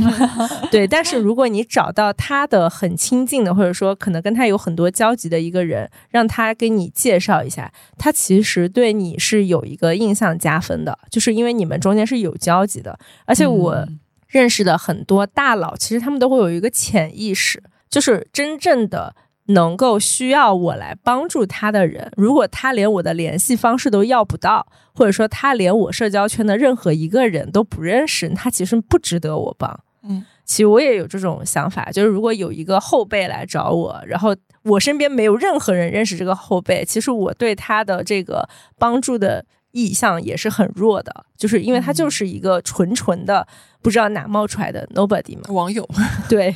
[0.71, 12.97] 对，但是如果你找到他的很亲近的，或者说可能跟他有很多交集的一个人，让他给你介绍一下，他其实对你是有一个印象加分的，就是因为你们中间是有交集的。
[13.25, 19.15] 而且我嗯认识的很多大佬，其实他们都会有一个潜意识，就是真正的
[19.47, 29.79] 能够需要我来帮助他的人，如果他连我的联系方式都要不到，或者说他连我社交圈的任何一个人都不认识，他其实不值得我帮。
[30.07, 43.45] 嗯，其实我也有这种想法，就是如果有一个后辈来找我，然后我身边没有任何人认识这个后辈，其实我对他的这个帮助的意向也是很弱的，就是因为他就是一个纯纯的
[43.81, 45.43] 不知道哪冒出来的 nobody 嘛。
[45.49, 45.85] 网友，
[46.29, 46.55] 对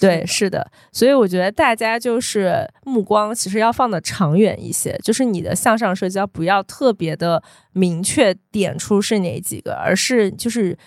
[0.00, 10.78] 对，是的，所以我觉得大家就是目光其实要放的长远一些，就是你的向上社交不要特别的明确点出是哪几个，而是就是。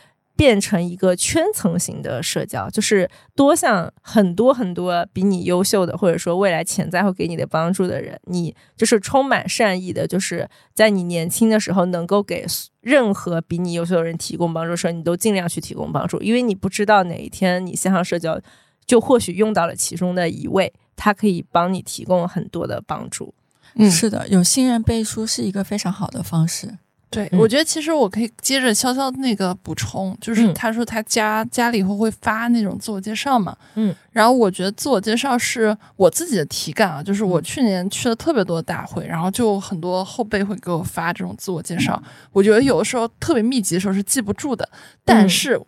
[0.43, 12.45] 变成一个圈层型的社交，就是多向很多很多比你优秀的，或者说未来潜在会给你的帮助的人，你就是充满善意的，就是在你年轻的时候能够给
[12.81, 18.37] 任何比你优秀的人提供帮助的时候，你都尽量去提供帮助，因为你不知道哪一天你线上社交
[18.85, 23.33] 就或许用到了其中的一位，他可以帮你提供很多的帮助。
[23.75, 26.79] 嗯，是的，有信任背书是一个非常好的方式。
[27.13, 27.39] 对，嗯。
[27.39, 30.53] 我觉得其实我可以接着潇潇那个补充，就是嗯。
[30.53, 37.43] 他说他加加了以后会发那种自我介绍嘛，嗯，然后我觉得自我介绍是我自己的体感啊，就是我嗯。
[37.43, 44.67] 去年去了特别多的大会，然后就很多后辈会给我发这种自我介绍，我觉得有的时候特别密集的时候是记不住的，
[45.05, 45.29] 但嗯。
[45.29, 45.61] 是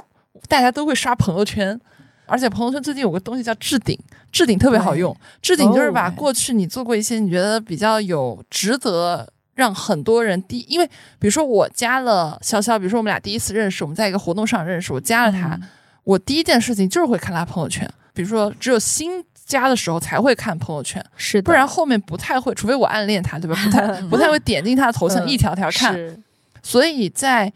[0.49, 1.79] 大家都会刷朋友圈。
[2.27, 3.95] 而且朋友圈最近有个东西叫置顶，
[4.31, 5.15] 置顶特别好用。
[5.43, 10.85] 置顶就是把哦过去你做过一些你觉得比较有值得让很多人第，因为
[11.17, 15.59] 比如说我加了潇潇，比如说我们俩第一次认识，我们在一个活动上认识，我加了他，
[16.03, 17.89] 我第一件事情就是会看他朋友圈。
[18.13, 23.55] 比如说，只有新加的时候才会看朋友圈，是，不然后面不太会，除非我暗恋他，对吧？
[23.63, 25.97] 不太 不太会点进他的头像一条条看。
[26.63, 27.51] 所以在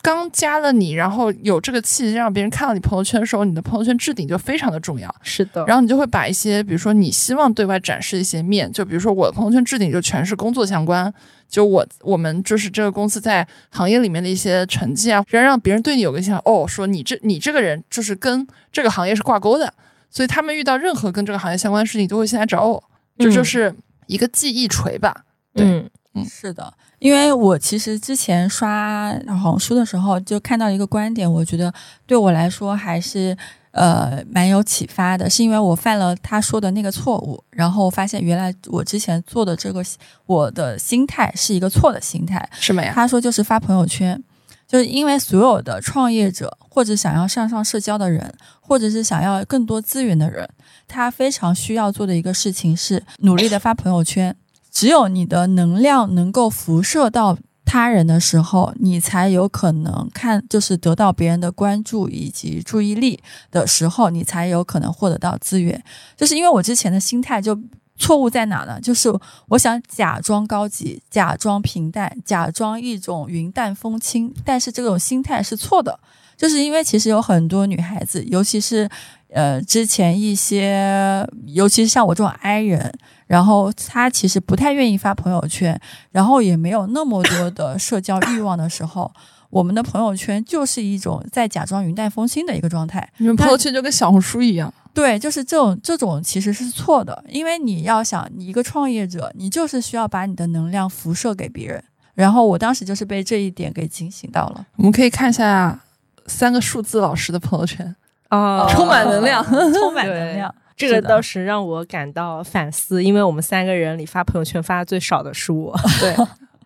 [0.00, 5.12] 刚加了你，然后有这个契机让别人看到你朋友圈的时候，你的朋友圈置顶就非常的重要。
[5.22, 11.12] 是的，然后你就会把一些，比如说你希望对外展示一些面，就比如说我的朋友圈置顶就全是工作相关。
[11.48, 19.72] 就我我们就是这个公司在行业里面的一些成绩啊，让让别人对你有个印象哦，说你这你这个人就是跟这个行业是挂钩的，
[20.10, 22.84] 所以他们遇到任何跟这个行业相关的事情都会先来找我，
[23.18, 23.74] 这就是
[24.06, 25.24] 一个记忆锤吧。
[25.54, 25.64] 对，
[26.12, 31.72] 嗯，是的，因为我其实之前刷小红书的时候就看到一个观点，我觉得
[32.06, 33.36] 对我来说还是。
[33.70, 39.84] 呃，蛮有启发的，是因为我犯了他说的那个错误，然后发现原来我之前做的这个
[40.26, 42.48] 我的心态是一个错的心态。
[42.58, 42.90] 什么呀？
[42.92, 44.20] 他说就是发朋友圈，
[44.66, 50.48] 就是因为所有的创业者或者想要向上社交的人，或者是想要更多资源的人，
[50.88, 54.34] 他非常需要做的一个事情是努力的发朋友圈。
[54.70, 57.36] 只有你的能量能够辐射到。
[57.70, 65.84] 他人的时候，你才有可能看，就是得到别人的关注以及注意力的时候，你才有可能获得到资源。
[66.16, 67.54] 就是因为我之前的心态就
[67.98, 68.80] 错误在哪呢？
[68.80, 69.14] 就是
[69.48, 76.00] 我想假装高级，假装平淡，假装一种云淡风轻，但是这种心态是错的。
[76.38, 78.88] 就是因为其实有很多女孩子，尤其是
[79.30, 82.98] 呃之前一些，尤其是像我这种 I 人。
[83.28, 89.12] 然后他其实不太愿意发朋友圈，然后也没有那么多的社交欲望的时候，
[89.50, 93.08] 我们的朋友圈就是一种在假装云淡风轻的一个状态。
[93.18, 94.72] 你们朋友圈就跟小红书一样。
[94.94, 101.84] 对，就是这种这种其实是错的，因为你要想你一个创业者，你就是需要把你的能量辐射给别人。
[102.14, 104.66] 然后我当时就是被这一点给警醒到了。
[104.74, 105.78] 我们可以看一下
[106.26, 107.94] 三个数字老师的朋友圈
[108.28, 110.52] 啊，充满能量， 充满能量。
[110.78, 115.76] 这个倒是让我感到反思，因为我们三个人里发朋友圈发的最少的是我。
[116.00, 116.16] 对，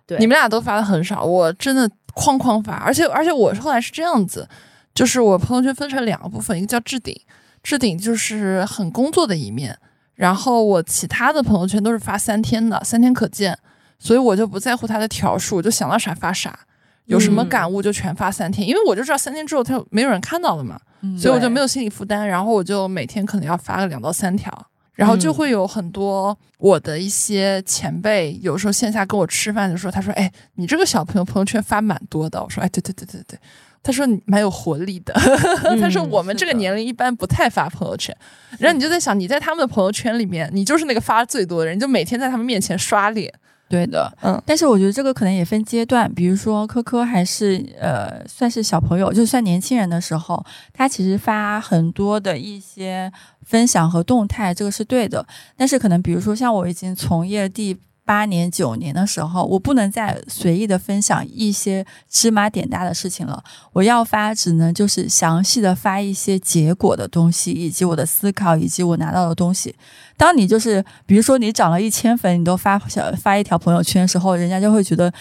[0.06, 4.46] 对，你们俩都发的很少，我真的哐哐发，而且而且我后来是这样子，
[4.94, 7.18] 就是我朋友圈分成两个部分，一个叫置顶，
[7.62, 9.78] 置顶就是很工作的一面，
[10.14, 13.58] 然后我其他的朋友圈都是发三天的，三天可见，
[13.98, 16.58] 所以我就不在乎它的条数，我就想到啥发啥，
[17.06, 20.78] 有什么感悟就全发三天，因为我就知道三天之后他没有人看到了嘛。
[21.18, 24.52] 所以我就没有心理负担，然后我就每天可能要发个两到三条，
[24.94, 33.38] 然后就会有很多我的一些前辈，有时候线下跟我吃饭的时候，他说：“哎，你这个小朋友朋友圈发蛮多的。”我说：“哎，对对对对对。”
[33.82, 35.12] 他说：“你蛮有活力的。
[35.80, 38.16] ”他说：“我们这个年龄一般不太发朋友圈。”
[38.60, 43.32] 然后你就在想，你在他们的朋友圈里面，你就是那个发最多的人，就每天在他们面前刷脸。
[43.72, 53.10] 对的，嗯，但是我觉得这个可能也分阶段，比如说科科还是呃算是小朋友，就算年轻人的时候，他其实发很多的一些
[53.46, 55.26] 分享和动态，这个是对的。
[55.56, 57.74] 但是可能比如说像我已经从业第。
[58.04, 63.42] 八年九年的时候，我不能再随意的分享一些芝麻点大的事情了。
[63.72, 69.74] 我要发，只能就是详细的发一些结果的东西，以及我的思考，以及我拿到的东西。
[70.16, 75.12] 当你就是比如说你涨了一千粉，你都发小发一条朋友圈的时候，人家就会觉得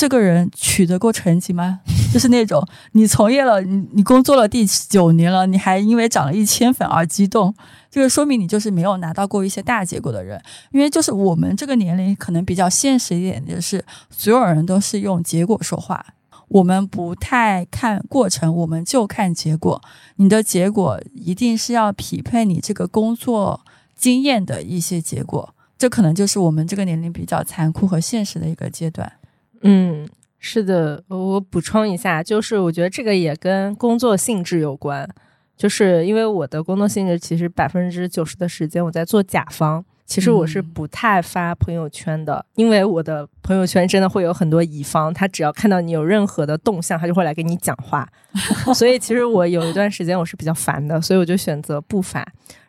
[0.00, 1.80] 这个人取得过成绩吗？
[2.10, 7.54] 就是那种你从业了，你你工作了第九年了，你还因为涨了一千粉而激动。
[7.90, 10.40] 这个说明你就是没有拿到过一些大结果的人，
[10.72, 16.02] 因为就是我们这个年龄可能比较现实一点，就是所有人都是用结果说话，
[16.48, 19.82] 我们不太看过程，我们就看结果。
[20.16, 23.60] 你的结果一定是要匹配你这个工作
[23.94, 29.12] 经验的一些结果，这可能就是我们这个年龄比较残酷和现实的一个阶段。
[29.62, 35.08] 嗯，是的，我补充一下，就是我觉得这个也跟工作性质有关。
[35.56, 48.08] 就是因为我的工作性质，其实百分之九十的时间我在做甲方，其实我是不太发朋友圈的，因为我的朋友圈真的会有很多乙方，他只要看到你有任何的动向，他就会来给你讲话，
[48.74, 52.26] 所以其实我有一段时间我是比较烦的，所以我就选择不发。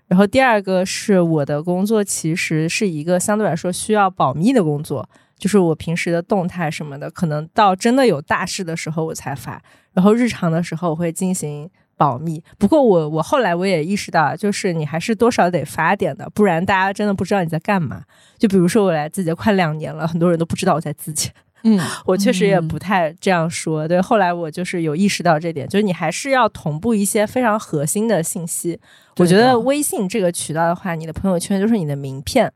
[0.10, 5.08] 然后第二个是我的工作其实是一个相对来说需要保密的工作，
[5.42, 9.62] 就是我平时的动态什么的，可能到真的有大事的时候我才发，
[9.92, 11.70] 然后日常的时候我会进行。
[11.98, 12.44] 保密。
[12.58, 18.02] 不过我我后来我也意识到，就是你还是多少得发点的，不然大家真的不知道你在干嘛。
[18.39, 21.30] 就比如说我来自己快两年了，很多人都不知道我在自己。
[21.64, 23.88] 嗯， 我确实也不太这样说。
[23.88, 28.80] 对，后来我就是有意识到这点，就是你还是要同步一些非常核心的信息。
[29.18, 32.52] 我觉得微信这个渠道的话，你的朋友圈就是你的名片。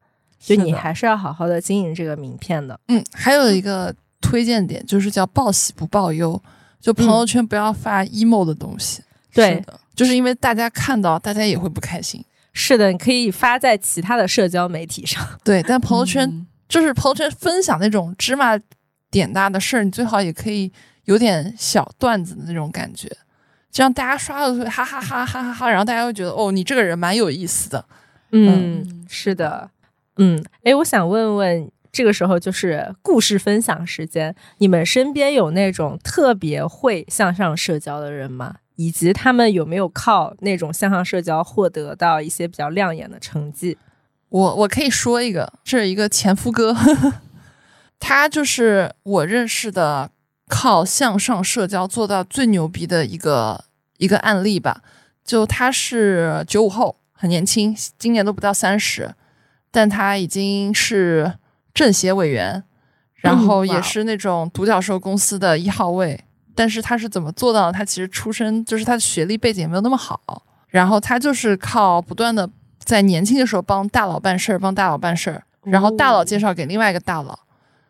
[0.46, 2.80] 就你还是要好好的经营这个名片的。
[2.88, 6.40] 嗯，还有一个推荐点就是叫报喜不报忧，
[6.80, 9.02] 就朋友圈不要发 emo 的东西。
[9.34, 12.24] 对的，就是因为大家看到，大家也会不开心。
[12.54, 15.22] 是的，你可以发在其他的社交媒体上。
[15.44, 18.58] 对，但朋友圈就是朋友圈分享那种芝麻
[19.12, 20.72] 点大的事儿，你最好也可以
[21.04, 23.12] 有点小段子的那种感觉，
[23.72, 27.86] 这样大家刷的会哈哈哈哈哈哈，然后大家会觉得哦，你这个人蛮有意思的。
[28.32, 29.70] 嗯，是的，
[30.18, 38.56] 嗯，哎，我想问问，这个时候就是故事分享时间，你们身边有那种特别会向上社交的人吗？
[38.76, 43.78] 以及他们有没有靠那种向上社交获得到一些比较亮眼的成绩？
[44.30, 46.76] 我我可以说一个，是一个前夫哥，
[48.00, 50.12] 他就是我认识的
[50.48, 53.66] 靠向上社交做到最牛逼的一个
[53.98, 54.82] 一个案例吧。
[55.24, 56.98] 就他是九五后。
[57.18, 59.16] 很年轻，今年都不到三十，
[59.76, 61.34] 但他已经是
[61.74, 62.64] 政协委员，
[63.16, 66.18] 然后也是那种独角兽公司的一号位。
[66.56, 67.74] 但是他是怎么做到的？
[67.74, 72.50] 他其实出身就是他的学历背景没有那么好，然后他就是靠不断的
[72.80, 77.38] 在年轻的时候帮大佬办事儿，帮大佬办事儿，然后大佬介绍给另外一个大佬，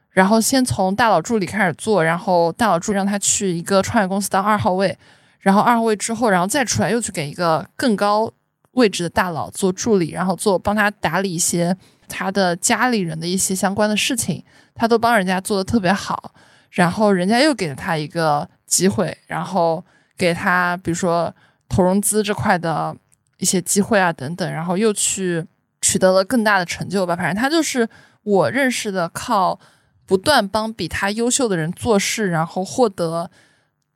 [0.10, 4.98] 然后先从大佬助理开始做，然后大佬助理让他去一个创业公司当二号位，
[5.42, 8.32] 然后二号位之后，然后再出来又去给一个更高。
[8.76, 11.76] 位置的大佬做助理，然后做帮他打理一些
[12.08, 14.42] 他的家里人的一些相关的事情，
[14.74, 16.34] 他都帮人家做的特别好。
[16.72, 19.84] 然后人家又给了他一个机会，然后
[20.18, 21.34] 给他比如说
[21.70, 22.96] 投融资这块的
[23.38, 25.46] 一些机会啊等等，然后又去
[25.82, 27.16] 取得了更大的成就吧。
[27.16, 27.88] 反正他就是
[28.24, 29.60] 我认识的靠
[30.06, 33.32] 不断帮比他优秀的人做事，然后获得。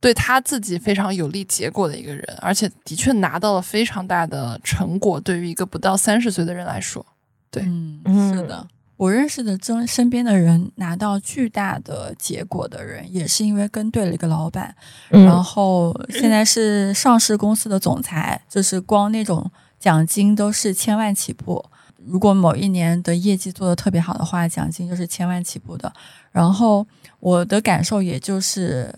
[0.00, 5.20] 对他自己非常有利结果的一个人，而且的确拿到了非常大的成果。
[5.20, 7.04] 对于一个不到三十岁的人来说，
[7.50, 14.74] 对，嗯，是的，我认识的真身边的人拿到巨大的结果的人，也是因为跟对了一个老板，
[15.10, 21.62] 然后现在是上市公司的总裁，就是光那种奖金都是千万起步。
[22.06, 25.92] 如果某一年的业绩做得特别好的话，奖金就是千万起步的。
[26.32, 26.86] 然后
[27.18, 28.90] 我的感受也就是。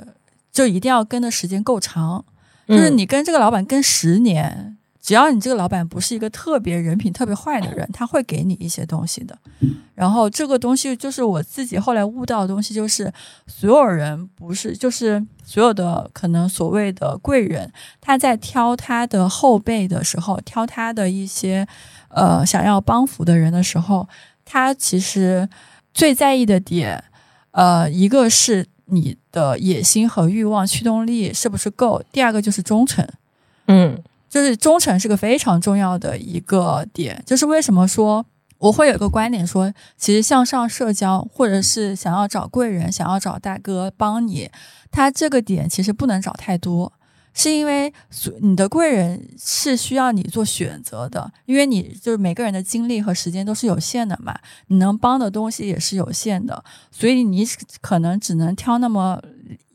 [0.53, 2.23] 就一定要跟的时间够长，
[2.69, 9.37] 就是你跟这个老板跟十年，只要你这个老板不是一个特别人品特别坏的人，他会给你一些东西的。
[9.95, 13.11] 然后这个东西就是我自己后来悟到的东西，就是
[13.47, 21.67] 所有人不是，就是所有的可能所谓的贵人，他在挑他的后辈的时候，挑他的一些
[22.09, 24.07] 呃想要帮扶的人的时候，
[24.45, 25.49] 他其实
[25.95, 27.03] 最在意的点，
[27.53, 28.67] 呃，一个是。
[28.93, 32.03] 你的野心和欲望驱动力是不是够？
[32.13, 33.07] 第二个就是忠诚，
[33.67, 37.23] 嗯，就是忠诚是个非常重要的一个点。
[37.27, 38.25] 就是为什么说
[38.59, 44.51] 我会有一个观点说，其实向上社交或者是想要找贵人、想要找大哥帮你，
[44.91, 46.93] 他这个点其实不能找太多。
[47.35, 47.93] 是因为
[48.41, 57.47] 你的贵人是需要你做选择的，因为你就是每个人的精力和时间都是有限的嘛，你能帮的东西也是有限的，所以你
[57.81, 59.21] 可能只能挑那么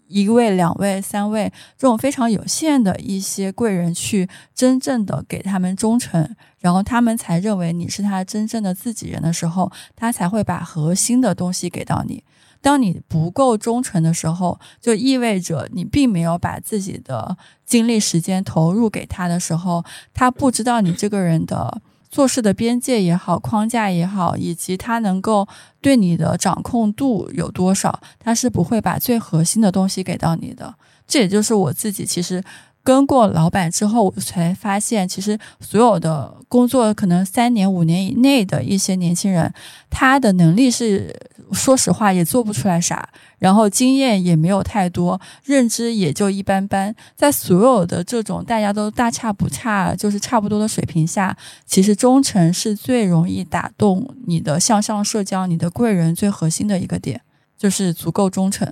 [0.07, 12.23] 一位、两位、三位这种非常有限的一些贵人去真正的给他们忠诚，然后他们才认为你是他真正的自己人的时候，他才会把核心的东西给到你。
[12.61, 19.83] 当你不够忠诚的时候，就意味着你并没有把自己的精力、时间投入给他的时候，
[20.13, 25.47] 他不知道你这个人的做事的边界也好、框架也好，以及他能够
[25.81, 30.75] 对你的掌控度有多少，他是不会把最核心的东西给到你的。
[31.07, 32.43] 这也就是我自己其实。
[32.83, 39.53] 跟过老板之后，我才发现，其实所有的工作可能三年、五年以内的一些年轻人，
[39.89, 41.13] 他的能力是，
[41.53, 46.95] 说实话也做不出来啥，然后经验也没有太多，认知也就一般般。
[47.15, 57.21] 在所有的这种大家都大差不差，就是差不多的水平下，其实忠诚是最容易打动你的向上社交、你的贵人最核心的一个点，
[57.57, 58.71] 就是足够忠诚。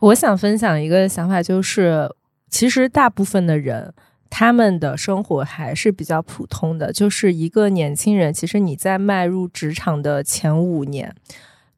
[0.00, 2.10] 我想分享一个想法，就是。
[2.52, 3.94] 其实大部分的人，
[4.28, 6.92] 他们的生活还是比较普通的。
[6.92, 11.14] 就是一个年轻人，其实你在迈入职场的前五年，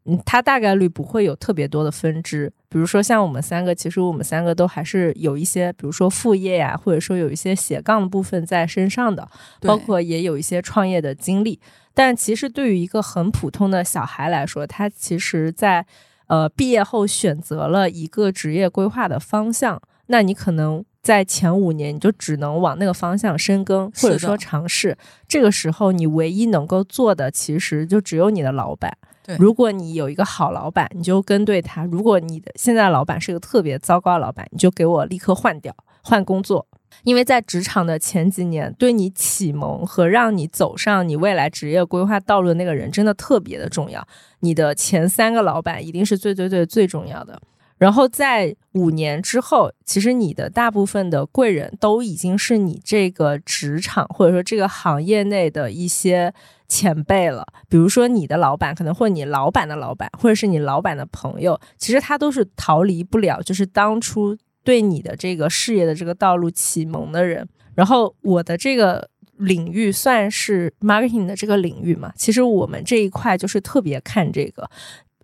[0.05, 2.53] 嗯，他大概率不会有特别多的分支。
[2.69, 9.29] 比如说像我们三个，其实我们三个都还是有一些，比如说副业呀，或者说有一些斜杠的部分在身上的，
[9.61, 11.61] 包括也有一些创业的经历。
[11.95, 15.87] 但其实对于一个很普通的小孩来说，他其实在
[16.27, 19.81] 呃毕业后选择了一个职业规划的方向。
[20.07, 24.97] 那你可能在前五年，你就只能往那个方向深耕，或者说尝试。
[25.29, 28.97] 这个时候，你唯一能够做的，其实就只有你的老板。
[29.39, 36.67] 如果你有一个好老板，你就跟对他；如果你的现在老板是个特别糟糕的老板，你就给我立刻换掉，换工作。
[37.05, 44.07] 因为在职场的前几年，对你启蒙和让你走上你未来职业规划道路的那个人，真的特别的重要。
[44.41, 47.41] 你的前三个老板一定是最最最最重要的。
[47.83, 56.33] 然后在五年之后，其实你的大部分的贵人都已经是你这个职场或者说这个行业内的一些
[56.69, 57.45] 前辈了。
[57.69, 64.39] 比如说你的老板，可能或你老板的老板，或者是你老板的朋友，其实他都是逃离不了，就是当初。
[64.65, 74.71] 对你的这个事业的这个道路启蒙的人，然后我的这个领域算是 marketing 的这个领域嘛，其实我们这一块就是特别看这个，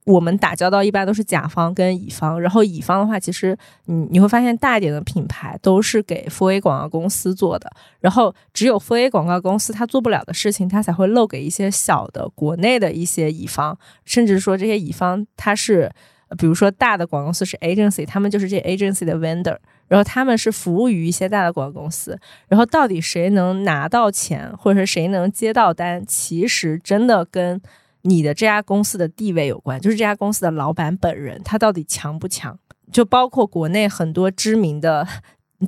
[0.08, 15.92] 我们打交道一般都是甲方跟乙方，然后乙方的话，其实你你会发现大一点的品牌都是给 f A 广告公司做的，然后只有 f A 广告公司他做不了的事情，他才会漏给一些小的国内的一些乙方，甚至说这些乙方他是。
[16.36, 19.56] 比如说，大的广告公司是 agency，他们就是这 agency 的 vendor，
[19.86, 22.20] 然后他们是服务于一些大的广告公司。
[22.48, 27.58] 然后到底谁能拿到钱，或者是谁能接到单，其实真的跟
[28.02, 32.58] 你的这家公司的地位有关，就是这家公司的老板本人他到底强不强，
[32.92, 35.06] 就包括国内很多知名的。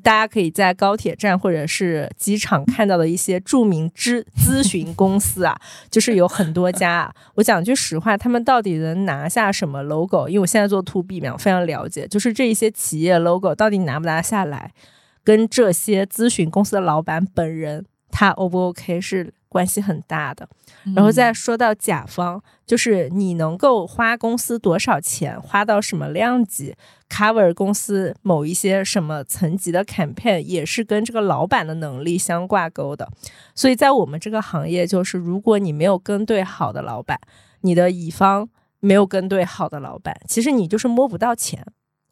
[0.04, 5.60] 大家可以在高铁站或者是机场看到的一些著名咨咨询公司啊，
[5.90, 7.12] 就是有很多家。
[7.34, 10.28] 我讲句实话，他们到底能拿下什么 logo？
[10.28, 14.72] 因为我现在做 to B 嘛，我非常了解，就是这一些企业 logo 到底拿不拿下来，
[15.24, 19.34] 跟这些咨询公司的老板本人他 O 不 OK 是。
[19.50, 20.48] 关系很大的，
[20.94, 26.76] 然后再说到甲方，就是你能够花公司多少钱，花到什么量级
[27.08, 33.10] ，cover 公司某一些什么层级的 campaign，也是跟这个老板的能力相挂钩的。
[33.56, 37.18] 所以在我们这个行业，就是如果你没有跟对好的老板，
[37.62, 38.48] 你的乙方
[38.78, 41.66] 没有跟对好的老板，其实你就是摸不到钱。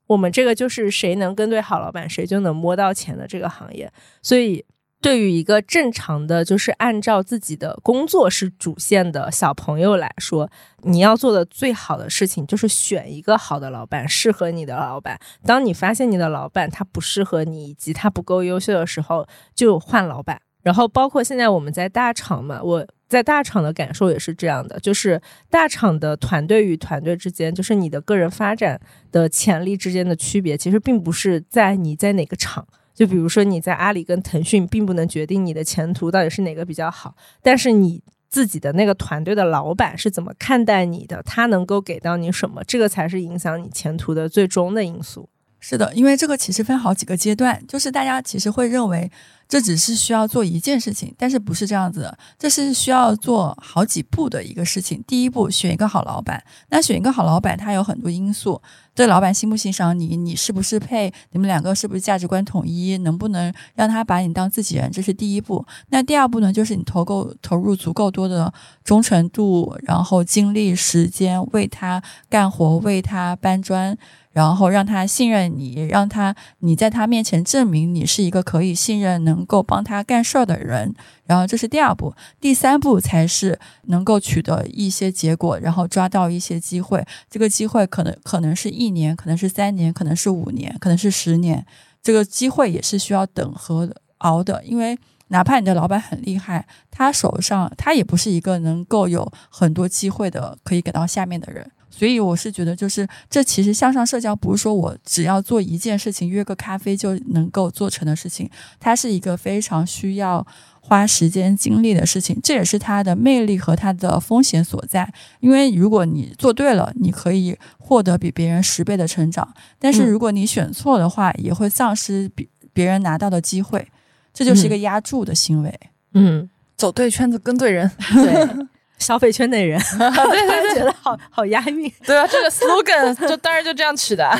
[0.08, 4.64] 我们这个就是谁能跟对好老板，谁就能摸到钱的这个行业，所以。
[5.00, 10.50] 对于一个正常的，就是按照自己的工作是主线的小朋友来说，
[10.82, 15.18] 你要做的最好的事情就是选一个好的老板，适合你的老板。
[15.44, 20.40] 当你发现你的老板他不适合你，以及他不够优秀的时候，就换老板。
[20.62, 28.78] 然后包括现在我们在大厂嘛，我在大厂的感受也是这样的，就是大厂的团队与团队之间，就是你的个人发展
[29.12, 32.66] 的潜力之间的区别，其实并不是在你在哪个厂。
[32.98, 45.28] 就比如说你在阿里跟腾讯，并不能决定你的前途到底是哪个比较好，但是你自己的那个团队的老板是怎么看待你的，他能够给到你什么，这个才是影响你前途的最终的因素。
[45.60, 49.08] 是的，因为这个其实分好几个阶段，就是大家其实会认为。
[49.48, 55.02] 这只是需要做一件事情，但是不是这样子的，这是需要做好几步的一个事情。
[55.06, 56.44] 第一步，选一个好老板。
[56.68, 58.60] 那选一个好老板，他有很多因素：
[58.98, 65.64] 这老板欣不欣赏你，你适不适配，你们两个是不是价值观统一，能不能让他把你当自己人，这是第一步。
[65.90, 73.96] 那第二步呢，就是你投够投入足够多的忠诚度，然后精力、时间为他干活，为他搬砖。
[74.38, 80.94] 然后让他信任你，让他你在他面前证明你是一个可以信任、能够帮他干事儿的人。
[81.26, 87.04] 然后这是第二步，第三步才是能够取得一些结果，然后抓到一些机会。
[87.28, 91.66] 这个机会可能可能是一年，可能是三年，可能是五年，可能是十年。
[92.00, 94.96] 这个机会也是需要等和熬的，因为
[95.28, 101.68] 哪怕你的老板很厉害，他手上他也不是一个能够有很多机会的，可以给到下面的人。
[101.90, 110.46] 所以我是觉得，就是这其实向上社交不是说我只要做一件事情，约个咖啡就能够做成的事情，它是一个非常需要
[110.80, 112.38] 花时间精力的事情。
[112.42, 115.12] 这也是它的魅力和它的风险所在。
[115.40, 119.44] 因为如果你做对了，你可以获得比别人十倍的成长；
[119.78, 123.86] 但是如果你选错的话，也会丧失比别人拿到的机会。
[124.32, 125.80] 这就是一个压注的行为。
[126.14, 127.90] 嗯，走对圈子，跟对人。
[128.14, 128.68] 对。
[128.98, 131.92] 消费圈内人， 对对对，觉得好好押韵。
[132.04, 134.30] 对啊，这个 slogan 就当然就这样取的。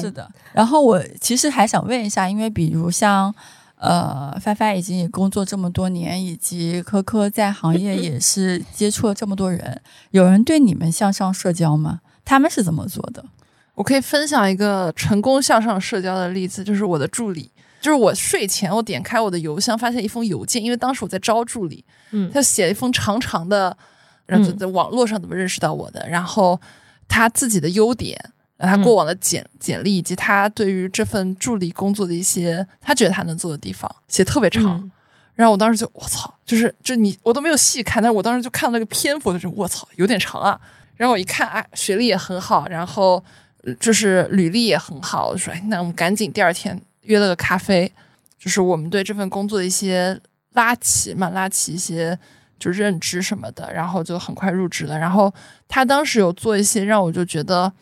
[0.00, 0.28] 是的。
[0.52, 3.34] 然后我其实还想问一下，因为比如像
[3.76, 9.80] 呃，发发已经也工作这么多年，以及科科在行业也是接触了这么多人，
[10.10, 12.00] 有人对你们向上社交吗？
[12.24, 13.24] 他们是怎么做的？
[13.74, 17.50] 我可以分享一个成功向上社交的例子，就是我的助理。
[17.80, 23.74] 就是我睡前，我点开我的邮箱，发现一封邮件，因为当时我在招助理，嗯，他写了一封长长的，
[24.30, 26.58] 然后在网络上怎么认识到我的，然后
[27.08, 28.16] 他自己的优点，
[28.58, 34.90] 他过往的简简历以及他对于这份助理工作的一些他觉得他能做的地方写特别长。
[35.34, 40.60] 然后我当时就我操，就是就你我都没有细看，但是我当时就看到那个篇幅，就是我操有点长啊。
[40.96, 43.24] 然后我一看，啊，学历也很好，然后
[43.78, 47.90] 就是履历也很好，我说，哎，那我们赶紧第二天约了个咖啡，
[48.38, 50.20] 就是我们对这份工作的一些
[50.52, 52.18] 拉齐嘛，拉齐一些
[52.60, 54.96] 就认知什么的，然后就很快入职了。
[54.96, 55.34] 然后
[55.66, 57.72] 他当时有做一些让我就觉得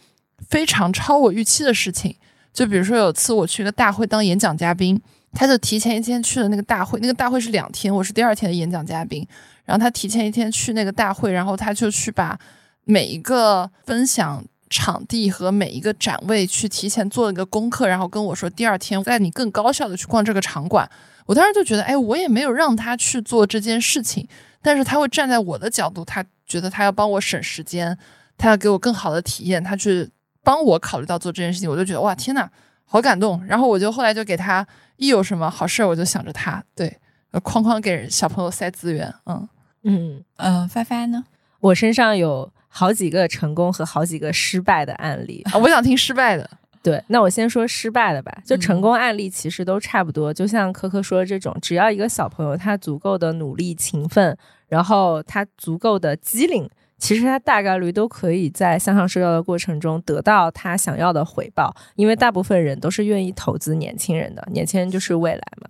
[0.49, 2.17] 非常超我预期的事情，
[2.55, 4.99] 就比如说有次我去一个大会当演讲嘉宾。
[5.35, 9.25] 他就提前一天去了那个大会，那个大会是两天，我是第二天的演讲嘉宾。
[9.67, 12.37] 然后他提前一天去那个大会，然后他就去把
[12.85, 20.91] 每一个分享场地和每一个展位去提前做了一个功课，然后跟我说第二天带你更高效的去逛这个场馆。
[21.27, 24.27] 我当时就觉得，哎，我也没有让他去做这件事情，
[24.63, 27.97] 但是他会站在我的角度，他觉得他要帮我省时间，
[28.37, 30.09] 他要给我更好的体验，他去
[30.43, 32.49] 帮我考虑到做这件事情，我就觉得哇，天呐，
[32.85, 33.45] 好感动。
[33.47, 34.67] 然后我就后来就给他。
[35.01, 36.99] 一有什么好事儿，我就想着他，对，
[37.31, 39.49] 哐哐给小朋友塞资源，嗯
[39.85, 40.69] 嗯嗯。
[40.69, 41.25] 发发呢？
[41.61, 46.51] 我身上有好几个成功和好几个失败的案例啊，我想听失败的。
[46.83, 48.43] 对，那我先说失败的吧。
[48.45, 54.37] 就成功案例其实都差不多，就像科科说的这种，只要一个小朋友他足够的努力勤奋，
[54.69, 56.69] 然后他足够的机灵。
[57.01, 65.69] 其实他大概率都可以在向上社交的过程中得到他想要的回报，因为大部分人都是愿意投资年轻人的，年轻人就是未来嘛。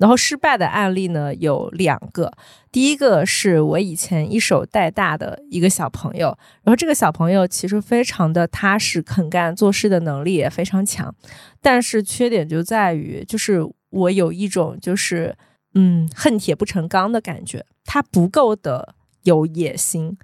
[0.00, 2.32] 然后失败的案例呢有两个，
[2.72, 11.14] 第一个是我以前一手带大的一个小朋友，然后这个小朋友其实非常的踏实肯干，做事的能力也非常强，
[11.60, 15.36] 但是缺点就在于，就是我有一种就是
[15.74, 18.94] 嗯恨铁不成钢的感觉，他不够的
[19.24, 20.16] 有野心。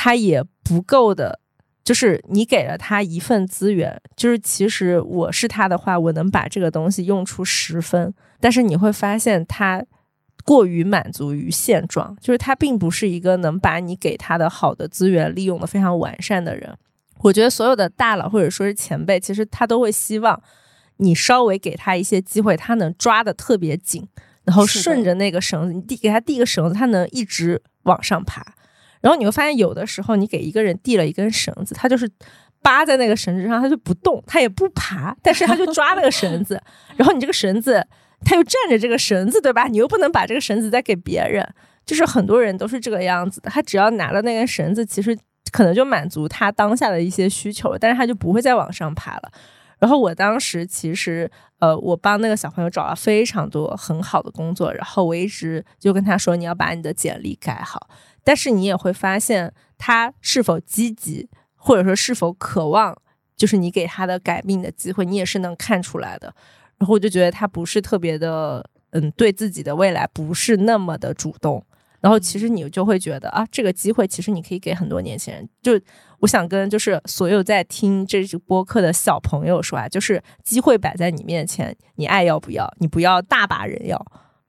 [0.00, 1.40] 他也不够的，
[1.82, 9.84] 就是你给了他一份资源，就是其实我是他的话，我能把这个东西用出十分，但是你会发现他
[10.44, 16.74] 过于满足于现状，就是他并不是一个能把你给他的好的资源利用的非常完善的人。
[17.20, 20.40] 我觉得所有的大佬或者说是前辈，其实他都会希望
[20.98, 24.06] 你稍微给他一些机会，他能抓的特别紧，
[24.44, 28.54] 然后顺着那个绳子，你递给他递个绳子，他能一直往上爬。
[29.00, 32.08] 然后你会发现，有的时候你给一个人递了一根绳子，他就是
[32.62, 36.60] 扒在那个绳子上，他就不动，他也不爬，但是他就抓那个绳子。
[36.96, 37.86] 然后你这个绳子，
[38.24, 39.66] 他又站着这个绳子，对吧？
[39.68, 41.46] 你又不能把这个绳子再给别人。
[41.86, 45.18] 就是很多人都是这个样子的，他只要拿了那根绳子，其实
[45.50, 49.32] 可能就满足他当下的一些需求，但是他就不会再往上爬了。
[49.78, 57.88] 然后我当时其实，呃，我帮那个小朋友找了非常多很好的工作，然后我一直就跟他说，你要把你的简历改好。
[58.22, 62.94] 但是你也会发现他是否积极，或者说是否渴望，
[63.34, 66.34] 就是你给他的改命的机会，你也是能看出来的。
[66.78, 71.64] 然后我就觉得他不是特别的，嗯，对自己的未来不是那么的主动。
[72.00, 75.48] 然后其实你就会觉得啊，这个机会其实你可以给很多年轻人。
[75.60, 75.72] 就
[76.20, 82.72] 我想跟就是所有在听这支播客的小朋友说啊，就是机会摆在你面前，你爱要不要？
[82.78, 84.00] 你不要大把人要，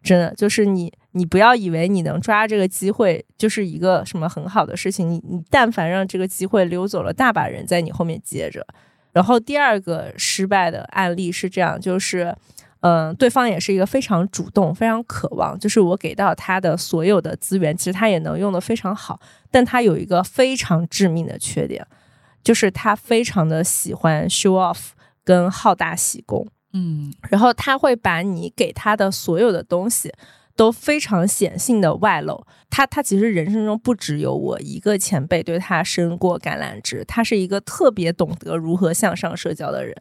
[0.03, 0.91] 真的就是你。
[1.13, 8.63] 你不要以为你能抓这个机会就是一个什么很好的事情，你你但凡让这个机会溜走了，大把人在你后面接着。
[9.11, 12.35] 然后第二个失败的案例是这样，就是，
[12.81, 21.85] 嗯，对方也是一个非常主动、非常渴望，就是我给到他的所有的资源，其实他也能用的非常好，但他有一个非常致命的缺点，
[22.43, 24.89] 就是他非常的喜欢 show off
[25.23, 30.13] 跟好大喜功，嗯，然后他会把你给他的所有的东西。
[30.59, 39.95] 都非常显性的外露，他他其实人生中不只有我一个前辈对他伸过橄榄枝，他是一个特别懂得如何向上社交的人，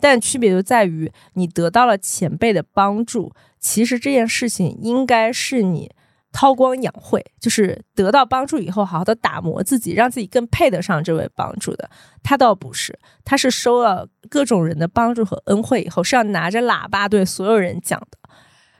[0.00, 5.88] 但区别就在于你得到了前辈的帮助，其实这件事情应该是你
[6.32, 11.88] 韬光养晦，就是得到帮助以后好好的打磨自己，让自己更配得上这位帮助的。
[12.24, 18.18] 他倒不是，他是收了各种人的帮助和恩惠以后，是要拿着喇叭对所有人讲的。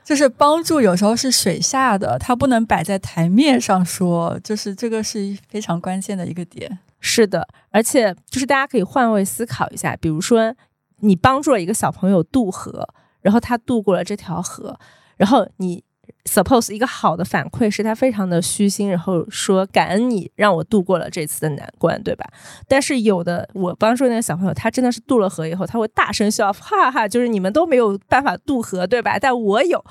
[0.04, 6.78] 就是帮助有时候是水下的，它不能摆在台面上说，就是这个是非常关键的一个点。
[7.00, 10.54] 是的，而且就是大家可以换位思考一下，比如说
[11.00, 12.88] 你帮助了一个小朋友渡河，
[13.20, 14.78] 然后他渡过了这条河，
[15.16, 15.84] 然后你。
[16.24, 22.26] Suppose 一个好的反馈是他非常的虚心，然后说感恩你让我度过了这次的难关，对吧？
[22.68, 29.18] 但是有的我帮助那个小朋友，他真的是渡了河以后，他会大声笑，哈哈，就是你们都没有办法渡河，对吧？
[29.18, 29.82] 但我有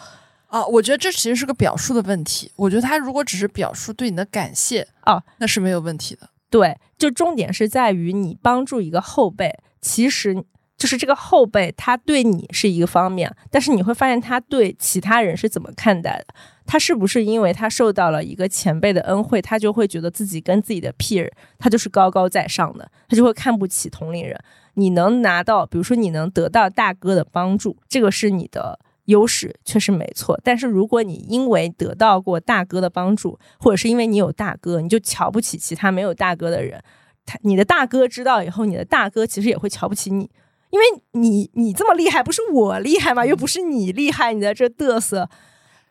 [0.48, 2.52] 啊，我觉得这其实是个表述的问题。
[2.56, 6.30] 我觉得他如果只是表述对你的感谢哦，那是没有问题的。
[6.52, 10.44] 对，就重点是在于你帮助一个后辈，其实
[10.80, 16.34] 就是这个后辈他对你是一个方面，但是你会发现他对其他人是怎么看待的？
[16.66, 24.40] 他是不是因为他受到了一个前辈的恩惠，他就会觉得自己跟自己的 peer 他就是高高在上的，他就会看不起同龄人。
[24.76, 30.40] 你能拿到，比如说你能得到大哥的帮助，这个是你的优势，确实没错。
[30.44, 36.82] 但是如果你因为得到过大哥的帮助，或者是因为你有大哥，你就瞧不起其他没有大哥的人，
[37.26, 40.30] 他你的大哥知道以后，你的大哥其实也会瞧不起你，
[40.72, 43.26] 因为你你这么厉害，不是我厉害吗？
[43.26, 45.30] 又不是你厉害，你在这嘚瑟。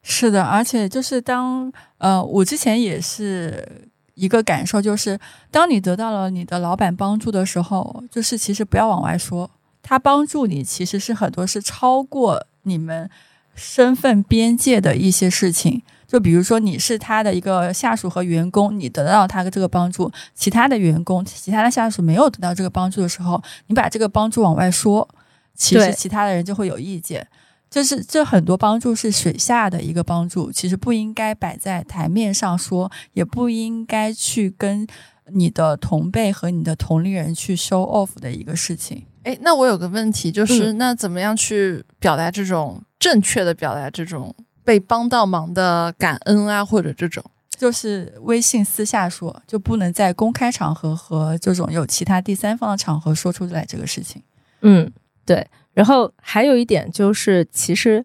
[0.03, 5.19] 是的，而且就是当呃，我之前也是一个感受，就是
[5.51, 9.51] 当你得到了你的老板帮助的时候，就是其实不要往外说，
[9.83, 13.11] 他帮助你其实是很多是超过你们
[13.55, 15.83] 身份边界的一些事情。
[16.09, 25.07] 就比如说你是他的一个下属和员工，你得到他的这个帮助，其他的员工、其他的下属没有得到这个帮助的时候，你把这个帮助往外说，
[25.55, 27.25] 其实其他的人就会有意见。
[27.71, 34.87] 就是这很多帮助是水下的一个帮助，其实不应该摆在台面上说，也不应该去跟
[35.31, 39.05] 你的同辈和你的同龄人去 show off 的一个事情。
[39.25, 44.35] 哎，那我有个问题，就是那怎么样去表达这种正确的表达这种
[44.69, 47.25] 被帮到忙的感恩啊，或者这种，
[47.57, 54.23] 就是微信私下说，就不能在公开场合和这种有其他第三方的场合说出来这个事情。
[54.61, 54.93] 嗯，
[55.25, 55.49] 对。
[55.73, 58.05] 然后还有一点就是，其实，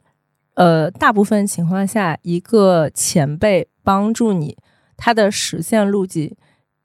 [0.53, 4.57] 呃，大部分情况下，一个前辈帮助你，
[4.95, 6.33] 他的实现路径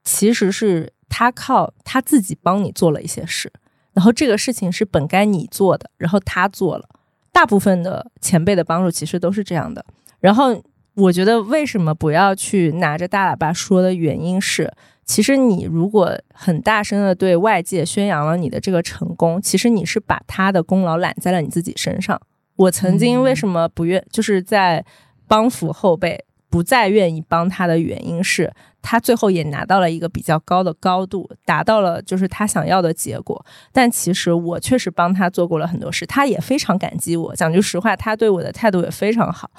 [0.02, 3.52] 其实是他靠他自己帮你做了一些事，
[3.92, 6.88] 然后这个事情是本该你做的，然后他做了。
[7.32, 9.84] 大部分的前辈的帮助其实都是这样的。
[10.20, 10.62] 然后
[10.94, 14.72] 我觉得，为什么不要去拿着大喇叭说的原因是。
[15.04, 22.20] 其实你如果很大声的对外界宣扬了你的这个成功，其实你是把他的功劳揽在了你自己身上。
[22.56, 24.84] 我曾经为什么不愿，就是在
[25.26, 28.52] 帮扶后辈，不再愿意帮他的原因是，
[28.90, 33.44] 他最后也拿到了一个比较高的高度，达到了就是他想要的结果。
[33.70, 37.36] 但其实我确实帮他做过了很多事，他也非常感激我。
[37.36, 39.50] 讲句实话，他对我的态度也非常好。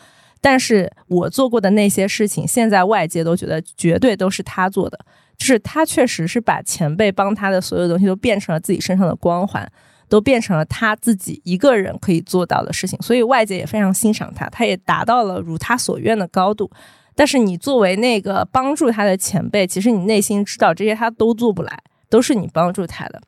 [0.41, 4.97] 但是我做过的那些事情，现在外界都觉得绝对都是他做的。
[5.37, 9.71] 就是他确实是把前辈帮他的所有东西都变成了自己身上的光环，
[10.07, 16.71] 都变成了他自己一个人可以做到的事情，所以外界也非常欣赏他，他也达到了如他所愿的高度。
[17.19, 21.77] 但是你作为那个帮助他的前辈，其实你内心知道这些他都做不来，
[22.09, 23.21] 都是你帮助他的。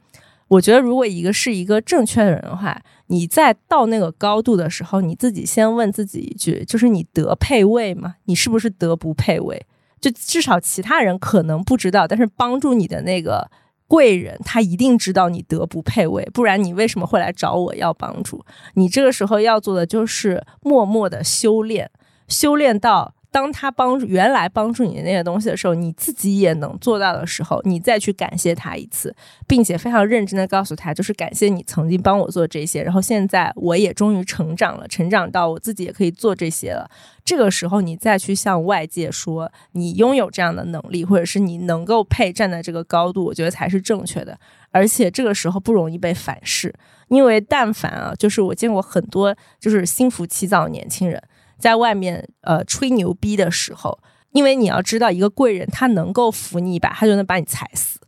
[0.47, 8.15] 我觉得如果一个是一个正确的人的话，你在到那个高度的时候，你自己先问自己一句：就是你德配位吗？
[8.27, 9.65] 你是不是德不配位？
[9.99, 13.51] 就至少其他人可能不知道，但是帮助你的那个
[13.89, 18.45] 贵人，他一定知道你德不配位，不然你为什么会来找我要帮助？
[18.75, 21.91] 你这个时候要做的就是默默的修炼，
[22.29, 23.15] 修炼到。
[23.31, 29.15] 当他帮助原来帮助你的那些东西的时候，你自己也能做到的时候，你再去感谢他一次，
[29.47, 36.91] 并且非常认真的告诉他，就是感谢你曾经帮我做这些，然后现在我也终于成长了，成长到我自己也可以做这些了。
[37.23, 44.37] 这个时候你再去向外界说你拥有这样的能力，或者是你能够配站在这个高度，我觉得才是正确的。
[44.71, 46.73] 而且这个时候不容易被反噬，
[47.07, 51.21] 因为但凡啊，就是我见过很多就是心浮气躁的年轻人。
[51.61, 53.99] 在外面呃吹牛逼的时候，
[54.31, 57.99] 因为你要知道，一个贵人他能够扶你一把，他就能把你踩死。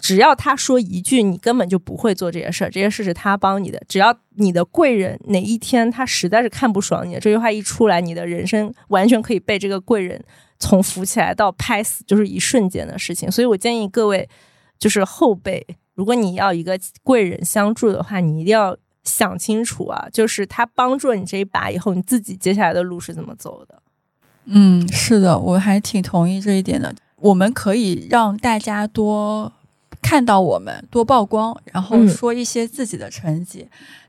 [0.00, 3.80] 只要他说一句，你根本就不会做这些事儿，这些事是他帮你的。
[3.88, 10.22] 只要你的贵人哪一天他实在是看不爽你，这句话一出来，你的人生完全可以被这个贵人
[10.58, 13.30] 从扶起来到拍死，就是一瞬间的事情。
[13.30, 14.28] 所以我建议各位，
[14.78, 18.76] 就是后辈，如果你要一个贵人相助的话，你一定要。
[19.04, 23.82] 想清楚啊，就是他帮助了你这一把以后，你自己接下来的路是怎么走的？
[24.46, 26.94] 嗯，是的，我还挺同意这一点的。
[27.16, 29.50] 我们可以让大家多
[30.04, 33.66] 看到我们，多曝光，然后说一些自己的成绩。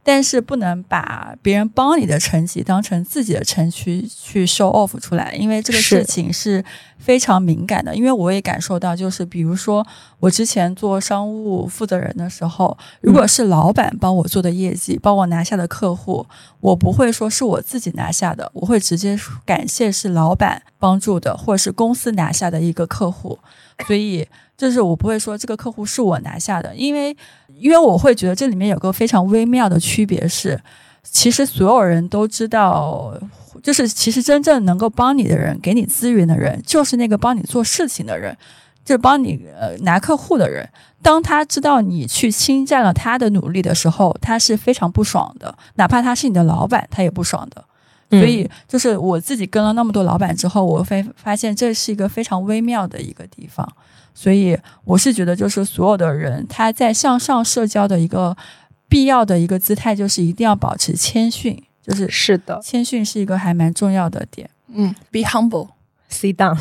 [0.07, 6.63] 但是不能把别人帮你的成绩当成自己的成绩去 show off 出来，因为这个事情是
[6.99, 7.95] 非常敏感的。
[7.95, 9.83] 因为我也感受到，就是比如说
[10.19, 16.27] 我之前做商务负责人的时候，如果是老板帮我做的业绩，帮我拿下的客户，
[16.59, 23.39] 我不会说是我自己拿下的，我会直接感谢是老板帮助的，或者是公司拿下的一个客户。
[23.87, 27.15] 所以，就是我不会说这个客户是我拿下的，因为。
[27.57, 30.59] 因为我会觉得这里面有个非常微妙的区别是，
[31.03, 33.17] 其实所有人都知道，
[33.63, 38.35] 就是其实真正能够帮你的人、给你资源的人，就是那个帮你做事情的人。
[38.83, 40.69] 就帮你呃拿客户的人，
[41.01, 47.63] 当他知道你去侵占了他的努力的时候，他是非常不爽的，哪怕他是你的老板，他也不爽的。
[48.09, 53.67] 所以，就是我自己跟了那么多老板之后，我会发现这是一个非常微妙的一个地方。
[54.13, 58.35] 所以，我是觉得，就是所有的人他在向上社交的一个
[58.87, 61.61] 必要的一个姿态，就是一定要保持谦逊。
[61.81, 64.49] 就是是的，谦逊是一个还蛮重要的点。
[64.73, 66.57] 嗯，Be humble，Sit down。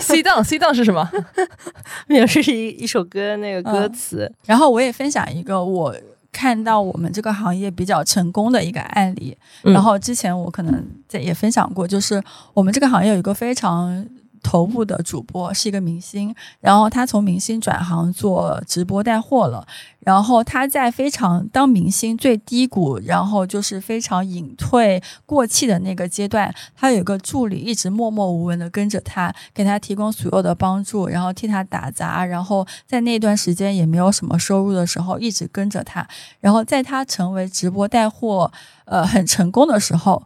[0.00, 1.10] C down C down 是什么？
[2.06, 4.30] 没有，这是一一首歌那个歌词。
[4.44, 5.94] 然后我也分享一个我
[6.34, 9.34] 看到我们这个行业比较成功的一个案例。
[9.62, 12.20] 然后之前我可能在也分享过，就是
[12.52, 14.04] 我们这个行业有一个非常。
[14.44, 19.66] 头部的主播是一个明星，然后他从明星转行做直播带货了。
[20.00, 32.22] 然后他在非常当明星最低谷，然后就是非常隐退过气的那个阶段，他有个助理一直默默无闻的跟着他，给他提供所有的帮助，然后替他打杂。
[32.22, 36.06] 然后在那段时间也没有什么收入的时候，一直跟着他。
[36.40, 38.52] 然后在他成为直播带货
[38.84, 40.22] 呃很成功的时候。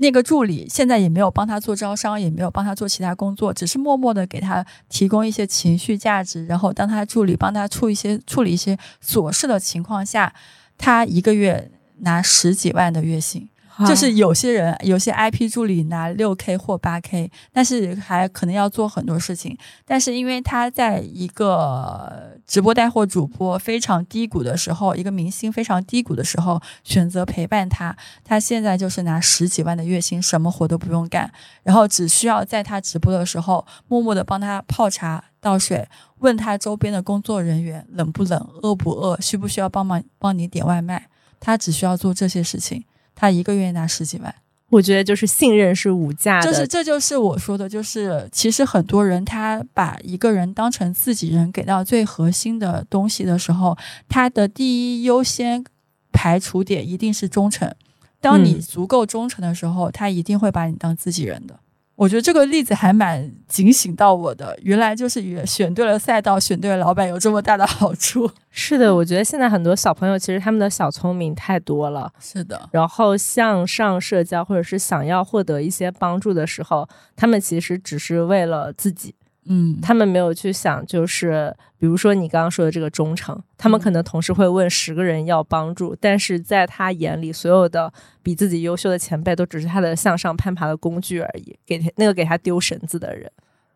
[0.00, 6.46] 那个助理现在也没有帮他做招商，也没有帮他做其他工作，只是默默的给他提供一些情绪价值。
[6.46, 10.32] 然后当他助理帮他处一些处理一些琐事的情况下，
[10.76, 13.48] 他一个月拿十几万的月薪。
[13.86, 19.56] 就是有些人有些 IP 助理拿六 K 或八 K，但是还可能要做很多事情。
[19.84, 31.30] 但是因为他在一个直播带货主播非常低谷的时候，一个明星非常低谷的时候，选择陪伴他，他现在就是拿十几万的月薪，什么活都不用干，
[31.62, 41.08] 然后只需要在他直播的时候默默的帮他泡茶倒水，问他周边的工作人员冷不冷、饿不饿、需不需要帮忙帮你点外卖，
[41.38, 42.84] 他只需要做这些事情。
[43.20, 44.32] 他一个月拿十几万，
[44.70, 46.46] 我觉得就是信任是无价的。
[46.46, 53.76] 就是这就是我说的，就是其实很多人他把一个人当成自己人，给到最核心的东西的时候，
[54.08, 55.64] 他的第一优先
[56.12, 57.74] 排除点一定是忠诚。
[58.20, 61.58] 当你足够忠诚的时候，他一定会把你当自己人的。
[61.98, 68.30] 我觉得这个例子还蛮警醒到我的，原来就是选对了赛道，选对了老板有这么大的好处。
[68.52, 72.08] 是的，我觉得现在很多小朋友其实他们的小聪明太多了。
[72.20, 79.12] 是的，然后向上社交或者是想要获得一些帮助的时候，他们其实只是为了自己。
[79.50, 87.90] 嗯，他们没有去想，就是比如说你刚刚说的这个忠诚，他们可能同时会问十个人要帮助，但是在他眼里，所有的
[88.22, 93.30] 比自己优秀的前辈都只是他的向上攀爬的工具而已，给他那个给他丢绳子的人。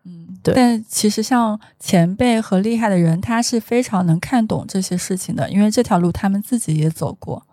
[0.05, 0.53] 嗯，对。
[0.53, 7.45] 但其实像前辈和厉害的人，他是非常能看懂这些事情的，因为这条路他们自己也走过。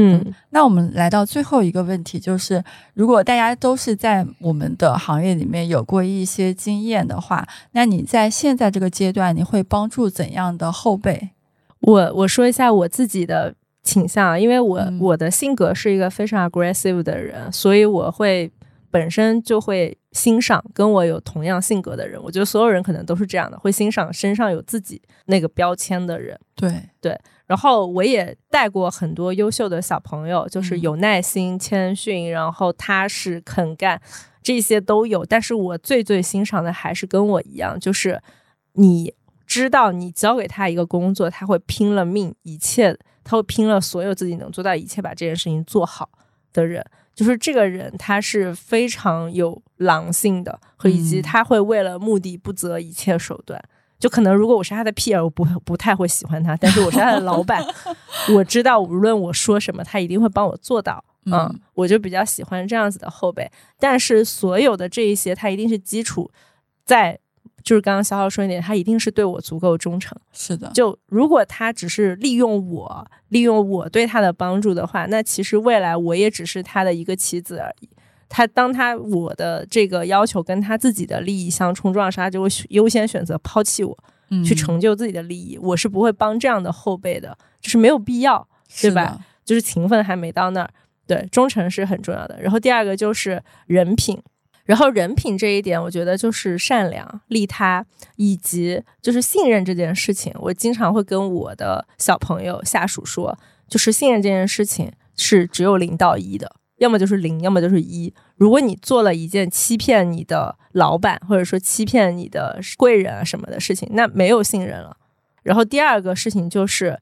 [0.00, 2.62] 嗯，那我们来到最后一个问题，就是
[2.94, 11.30] 如果大家都是在我们的行业里面有过一些经验的话，那你在现在这个阶段，你会帮助怎样的后辈？
[11.80, 18.50] 我我说一下我自己的倾向，因为我我的性格是一个非常 aggressive 的人，所以我会
[18.90, 22.22] 本身就会欣赏跟我有同样性格的人。
[22.22, 26.38] 我觉得所有人可能都是这样的，会欣赏身上有自己那个标签的人。
[26.54, 27.18] 对对。
[27.48, 34.00] 然后我也带过很多优秀的小朋友，就是有耐心、谦逊，然后踏实肯干，
[34.42, 35.24] 这些都有。
[35.24, 38.22] 但是我最最欣赏的还是跟我一样，就是
[38.74, 39.14] 你
[39.46, 46.10] 知道你交给他一个工作，他会拼了命，一切他会拼了所有自己能做到一切把这件事情做好
[46.52, 46.84] 的人。
[47.14, 53.60] 就是这个人，他是非常有狼性的，和以及他会为了目的不择一切手段。
[53.98, 56.56] 就可能，如果我是他的 P.R.，我不不太会喜欢他。
[56.56, 57.64] 但是我是他的老板，
[58.34, 61.04] 我知道无论我说什么，他一定会帮我做到。
[61.26, 63.50] 嗯，我就比较喜欢这样子的后辈。
[63.78, 66.30] 但是所有的这一些，他一定是基础
[66.84, 67.18] 在，
[67.62, 70.16] 就是刚刚小浩说一点，他一定是对我足够忠诚。
[70.32, 77.88] 是的，就如果他只是利用我，利用我对他的帮助的话，那其实未来我也只是他的一个棋子而已。
[78.28, 83.96] 他当他我的这个要求跟他自己的利益相冲撞时，他就会优先选择抛弃我，
[84.44, 85.58] 去成就自己的利益。
[85.58, 88.46] 我是不会帮这样的后辈的，就是没有必要，
[88.80, 89.18] 对吧？
[89.44, 90.70] 就是情分还没到那儿。
[91.06, 92.38] 对，忠诚是很重要的。
[92.42, 94.20] 然后第二个就是人品，
[94.66, 100.30] 然后人品这一点，我觉得就是善良、利他以及就是信任这件事情。
[100.36, 106.56] 我经常会跟我的小朋友、下属说，就是信任这件事情是只有零到一的。
[106.78, 108.12] 要么就是零，要么就是一。
[108.36, 114.96] 如果你做了一件欺骗你的老板，或者说欺骗你的贵人啊什么的事情，那没有信任了。
[115.42, 117.00] 然后第二个事情就是，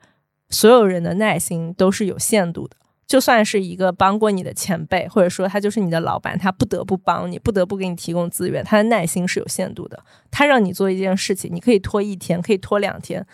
[0.50, 10.02] 所有人的耐心都是有限度的，就算是一个帮过你的前辈，或者说他就是你的老板，他不得不帮你，不得不给你提供资源，他的耐心是有限度的。
[10.30, 13.26] 他让你做一件事情，你可以拖一天，可以拖两天，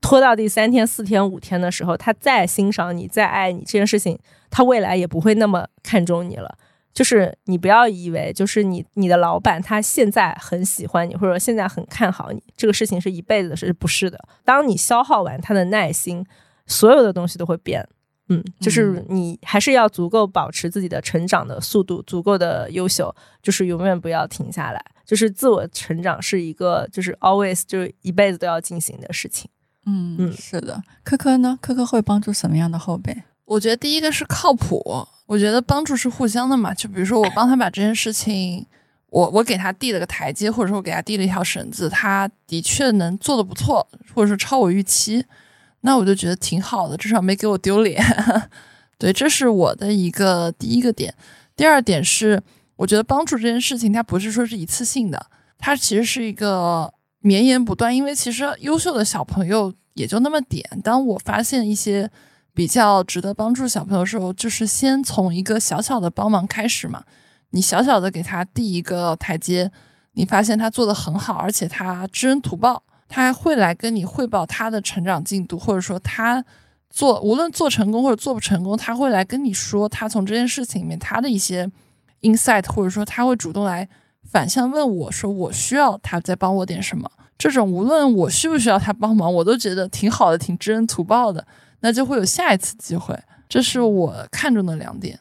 [0.00, 4.18] 拖到第三天、四天、五天的时候，他再欣赏你、再爱你，这件事情
[4.50, 6.58] 他未来也不会那么看重你了。
[6.92, 14.18] 就是你不要以为，就是你你的老板他现在很喜欢你，或者现在很看好你，这个事情是一辈子的事，不是的。
[14.44, 16.24] 当你消耗完他的耐心，
[16.66, 17.86] 所有的东西都会变。
[18.28, 24.84] 嗯，就是你还是要足够保持自己的成长的速度，足够的优秀，就是永远不要停下来。
[25.04, 29.48] 就是自我成长是一个，就是 always 就是一辈子都要进行的事情。
[29.84, 30.82] 嗯嗯，是的。
[31.04, 31.58] 科科呢？
[31.60, 33.22] 科科会帮助什么样的后辈？
[33.46, 35.08] 我觉得第一个是靠谱。
[35.26, 38.64] 我觉得帮助是互相的嘛，就比如说我帮他把这件事情，
[39.10, 43.84] 我我给他递了个台阶，或者说我给他递了一条绳子，他的确能做的不错，
[44.14, 45.24] 或者说超我预期，
[45.80, 48.00] 那我就觉得挺好的，至少没给我丢脸。
[48.98, 51.12] 对，这是我的一个第一个点。
[51.56, 52.40] 第二点是，
[52.76, 55.26] 我觉得帮助这件事情，它不是说是一次性的，
[55.58, 60.64] 它其实是一个绵延不断，因为其实优秀的小朋友也就那么点。
[60.84, 62.08] 当我发现一些。
[62.56, 67.04] 比较值得帮助小朋友的时候，就是先从一个小小的帮忙开始嘛。
[67.50, 69.70] 你小小的给他递一个台阶，
[70.14, 76.42] 你发现他做的很好，而且他知恩图报，他会来跟你汇报他的成长进度，或者说他
[76.88, 81.70] 做无论做成功或者做不成功，他会来跟你说他从这件事情里面他的一些
[82.22, 83.86] insight，或者说他会主动来
[84.24, 87.10] 反向问我说我需要他再帮我点什么。
[87.36, 91.46] 这种无论我需不需要他帮忙，我都觉得挺好的，挺知恩图报的。
[91.80, 93.18] 那就会有下一次机会，
[93.48, 95.20] 这是我看中的两点。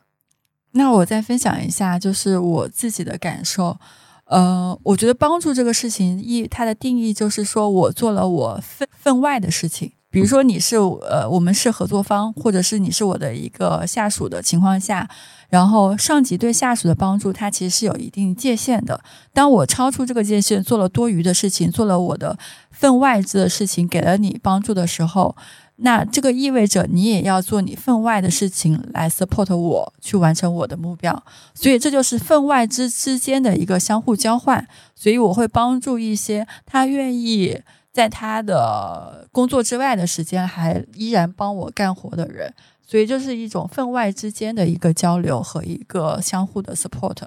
[0.72, 3.78] 那我再分享一下，就是我自己的感受。
[4.26, 9.91] 呃，我觉得帮助这个事情，一它的定义就是说我做了我分分外的事情。
[10.10, 15.08] 比如说你是呃，我们是合作方，或者是你是我的一个下属的情况下，
[15.49, 19.03] 然后上级对下属的帮助，它其实是有一定界限的。
[19.32, 22.38] 当我超出这个界限，做了多余的事情，做了我的
[22.72, 25.36] 分外之的事情，给了你帮助的时候。
[25.78, 31.23] 那这个意味着你也要做你分外的事情来 support 我去完成我的目标，
[31.53, 34.65] 所以这就是分外之之间的一个相互交换。
[34.95, 37.61] 所以我会帮助一些他愿意
[37.91, 42.53] 在他的工作之外的时间还依然帮我干活的人，
[42.88, 47.17] 所以这是一种分外之间的一个交流和一个相互的 support。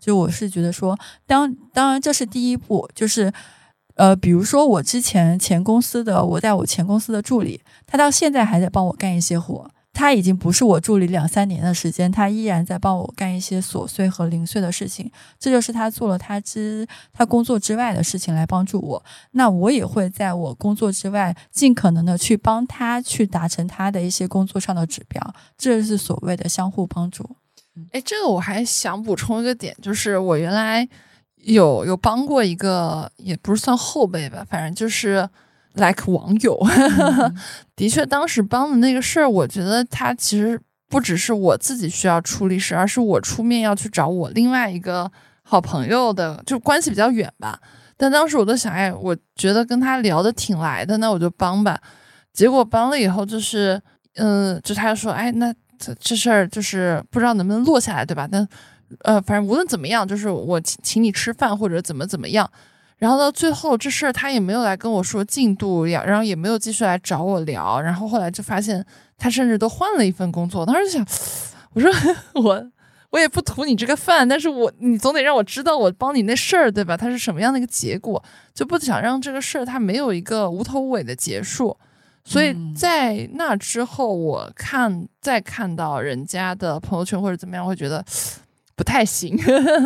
[0.00, 3.30] 就我是觉得说，当当然这是第一步，就是。
[3.98, 9.68] 呃，比如说我之前前公司的，我在我前公司的助理，他到现在还在帮我干一些活。
[9.92, 15.10] 他已经不是我助理两三年的时间，他依然在帮我干一些琐碎和零碎的事情。
[15.40, 19.02] 这就是他做了他之他工作之外的事情来帮助我。
[19.32, 25.34] 那我也会在我工作之外，尽可能的去帮他去达成他的一些工作上的指标。
[25.56, 27.28] 这是所谓的相互帮助。
[27.90, 30.88] 哎，这个我还想补充一个点，就是我原来。
[31.42, 35.28] 有有帮过一个，也不是算后辈吧，反正就是
[35.74, 36.58] like 网友。
[37.76, 45.10] 的确，当时帮的那个事儿，我觉得他其实不只是我自己需要出力事，而是我出面要去找我另外一个
[45.42, 47.60] 好朋友的，就关系比较远吧。
[47.96, 51.80] 但当时我都想，哎，我觉得跟他聊的挺来的，那我就帮吧。
[52.32, 53.80] 结果帮了以后，就是，
[54.14, 58.28] 嗯，就他说，哎，那这这事儿就是不知道能不能落下来，对吧？
[58.30, 58.46] 但
[59.02, 62.50] 呃，反正无论怎么样，就是我请请你吃饭或者怎么怎么样，
[62.96, 68.84] 然后到最后这事儿他也没有来跟我说进度，呀，然后也没有继续来找我聊，然后后来就发现
[69.16, 70.64] 他甚至都换了一份工作。
[70.66, 71.06] 当时就想，
[71.74, 71.90] 我说
[72.42, 72.70] 我
[73.10, 76.96] 我也不图你这个饭，但是我你总得让我知道我帮你那事儿对吧？
[76.96, 78.22] 它是什么样的一个结果，
[78.54, 81.76] 就不想让这个事儿它没有一个无头无尾的结束。
[82.24, 88.04] 所以在那之后，我看再看到人家的朋友圈或者怎么样，会觉得。
[88.78, 89.36] 不太行，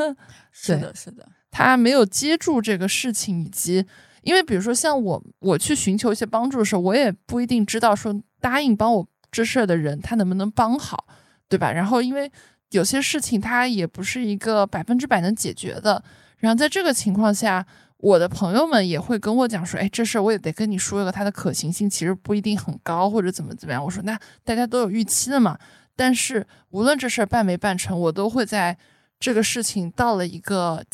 [0.53, 3.86] 是的，是的，他没有接住这个事情，以及
[4.20, 11.07] 因为比如说像我，我去寻求一些帮助的时候，我也不一定知道说答应帮我这事儿的人他能不能帮好，
[11.49, 11.72] 对吧？
[11.72, 12.30] 然后因为
[12.72, 16.05] 有些事情他也不是一个百分之百能解决的，
[16.36, 17.66] 然后在这个情况下，
[17.97, 23.82] 我的朋友们也会跟我讲说，哎，这事儿我也得跟你说一个，它的可行性其实不一定很高，或者怎么怎么样。
[23.82, 25.59] 我说那大家都有预期的嘛。
[26.03, 28.76] 但是无论这事儿办没办成，我都会在
[29.20, 30.84] 这个事情到了一个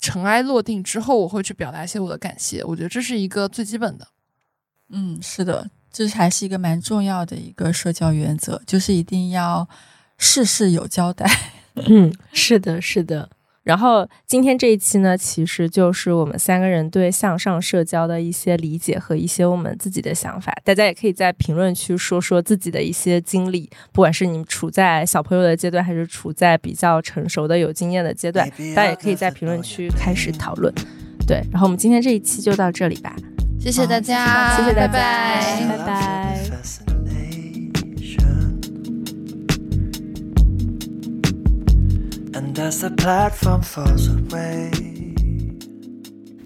[0.00, 2.64] 尘埃落定之后，我会去表达一些我的感谢。
[2.64, 4.08] 我觉得这是一个最基本的。
[4.88, 9.68] 嗯，是的，这还是一个蛮重要的一个社交原则，就是一定要
[10.16, 11.30] 事事有交代。
[11.86, 13.28] 嗯，是的，是的。
[13.64, 20.54] 然后今天这一期呢，其实就是我们三个人对向上社交的一些理解和一些我们自己的想法。
[20.62, 30.72] 大家也可以在评论区说说自己的一些经历，不管是你们处在小朋友的阶段，还是处在比较成熟的有经验的阶段，大家也可以在评论区开始讨论。
[31.26, 33.16] 对，然后我们今天这一期就到这里吧，
[33.58, 36.93] 谢谢大家，谢谢大家，拜拜。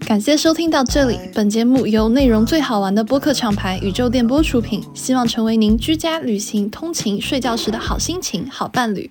[0.05, 9.11] 感谢收听到这里，本节目由内容最好玩的播客厂牌宇宙电波出品，希望成为您居家、旅行、通勤、睡觉时的好心情、好伴侣。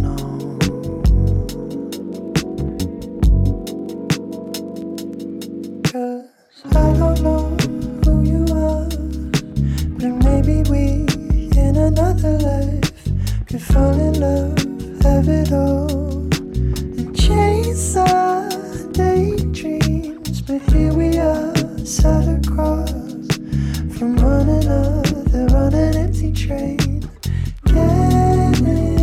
[10.43, 11.05] Maybe we,
[11.55, 14.57] in another life, could fall in love,
[15.03, 18.49] have it all, and chase our
[18.91, 20.41] daydreams.
[20.41, 21.53] But here we are,
[21.85, 22.89] set across
[23.95, 27.07] from one another on an empty train.
[27.65, 29.00] Getting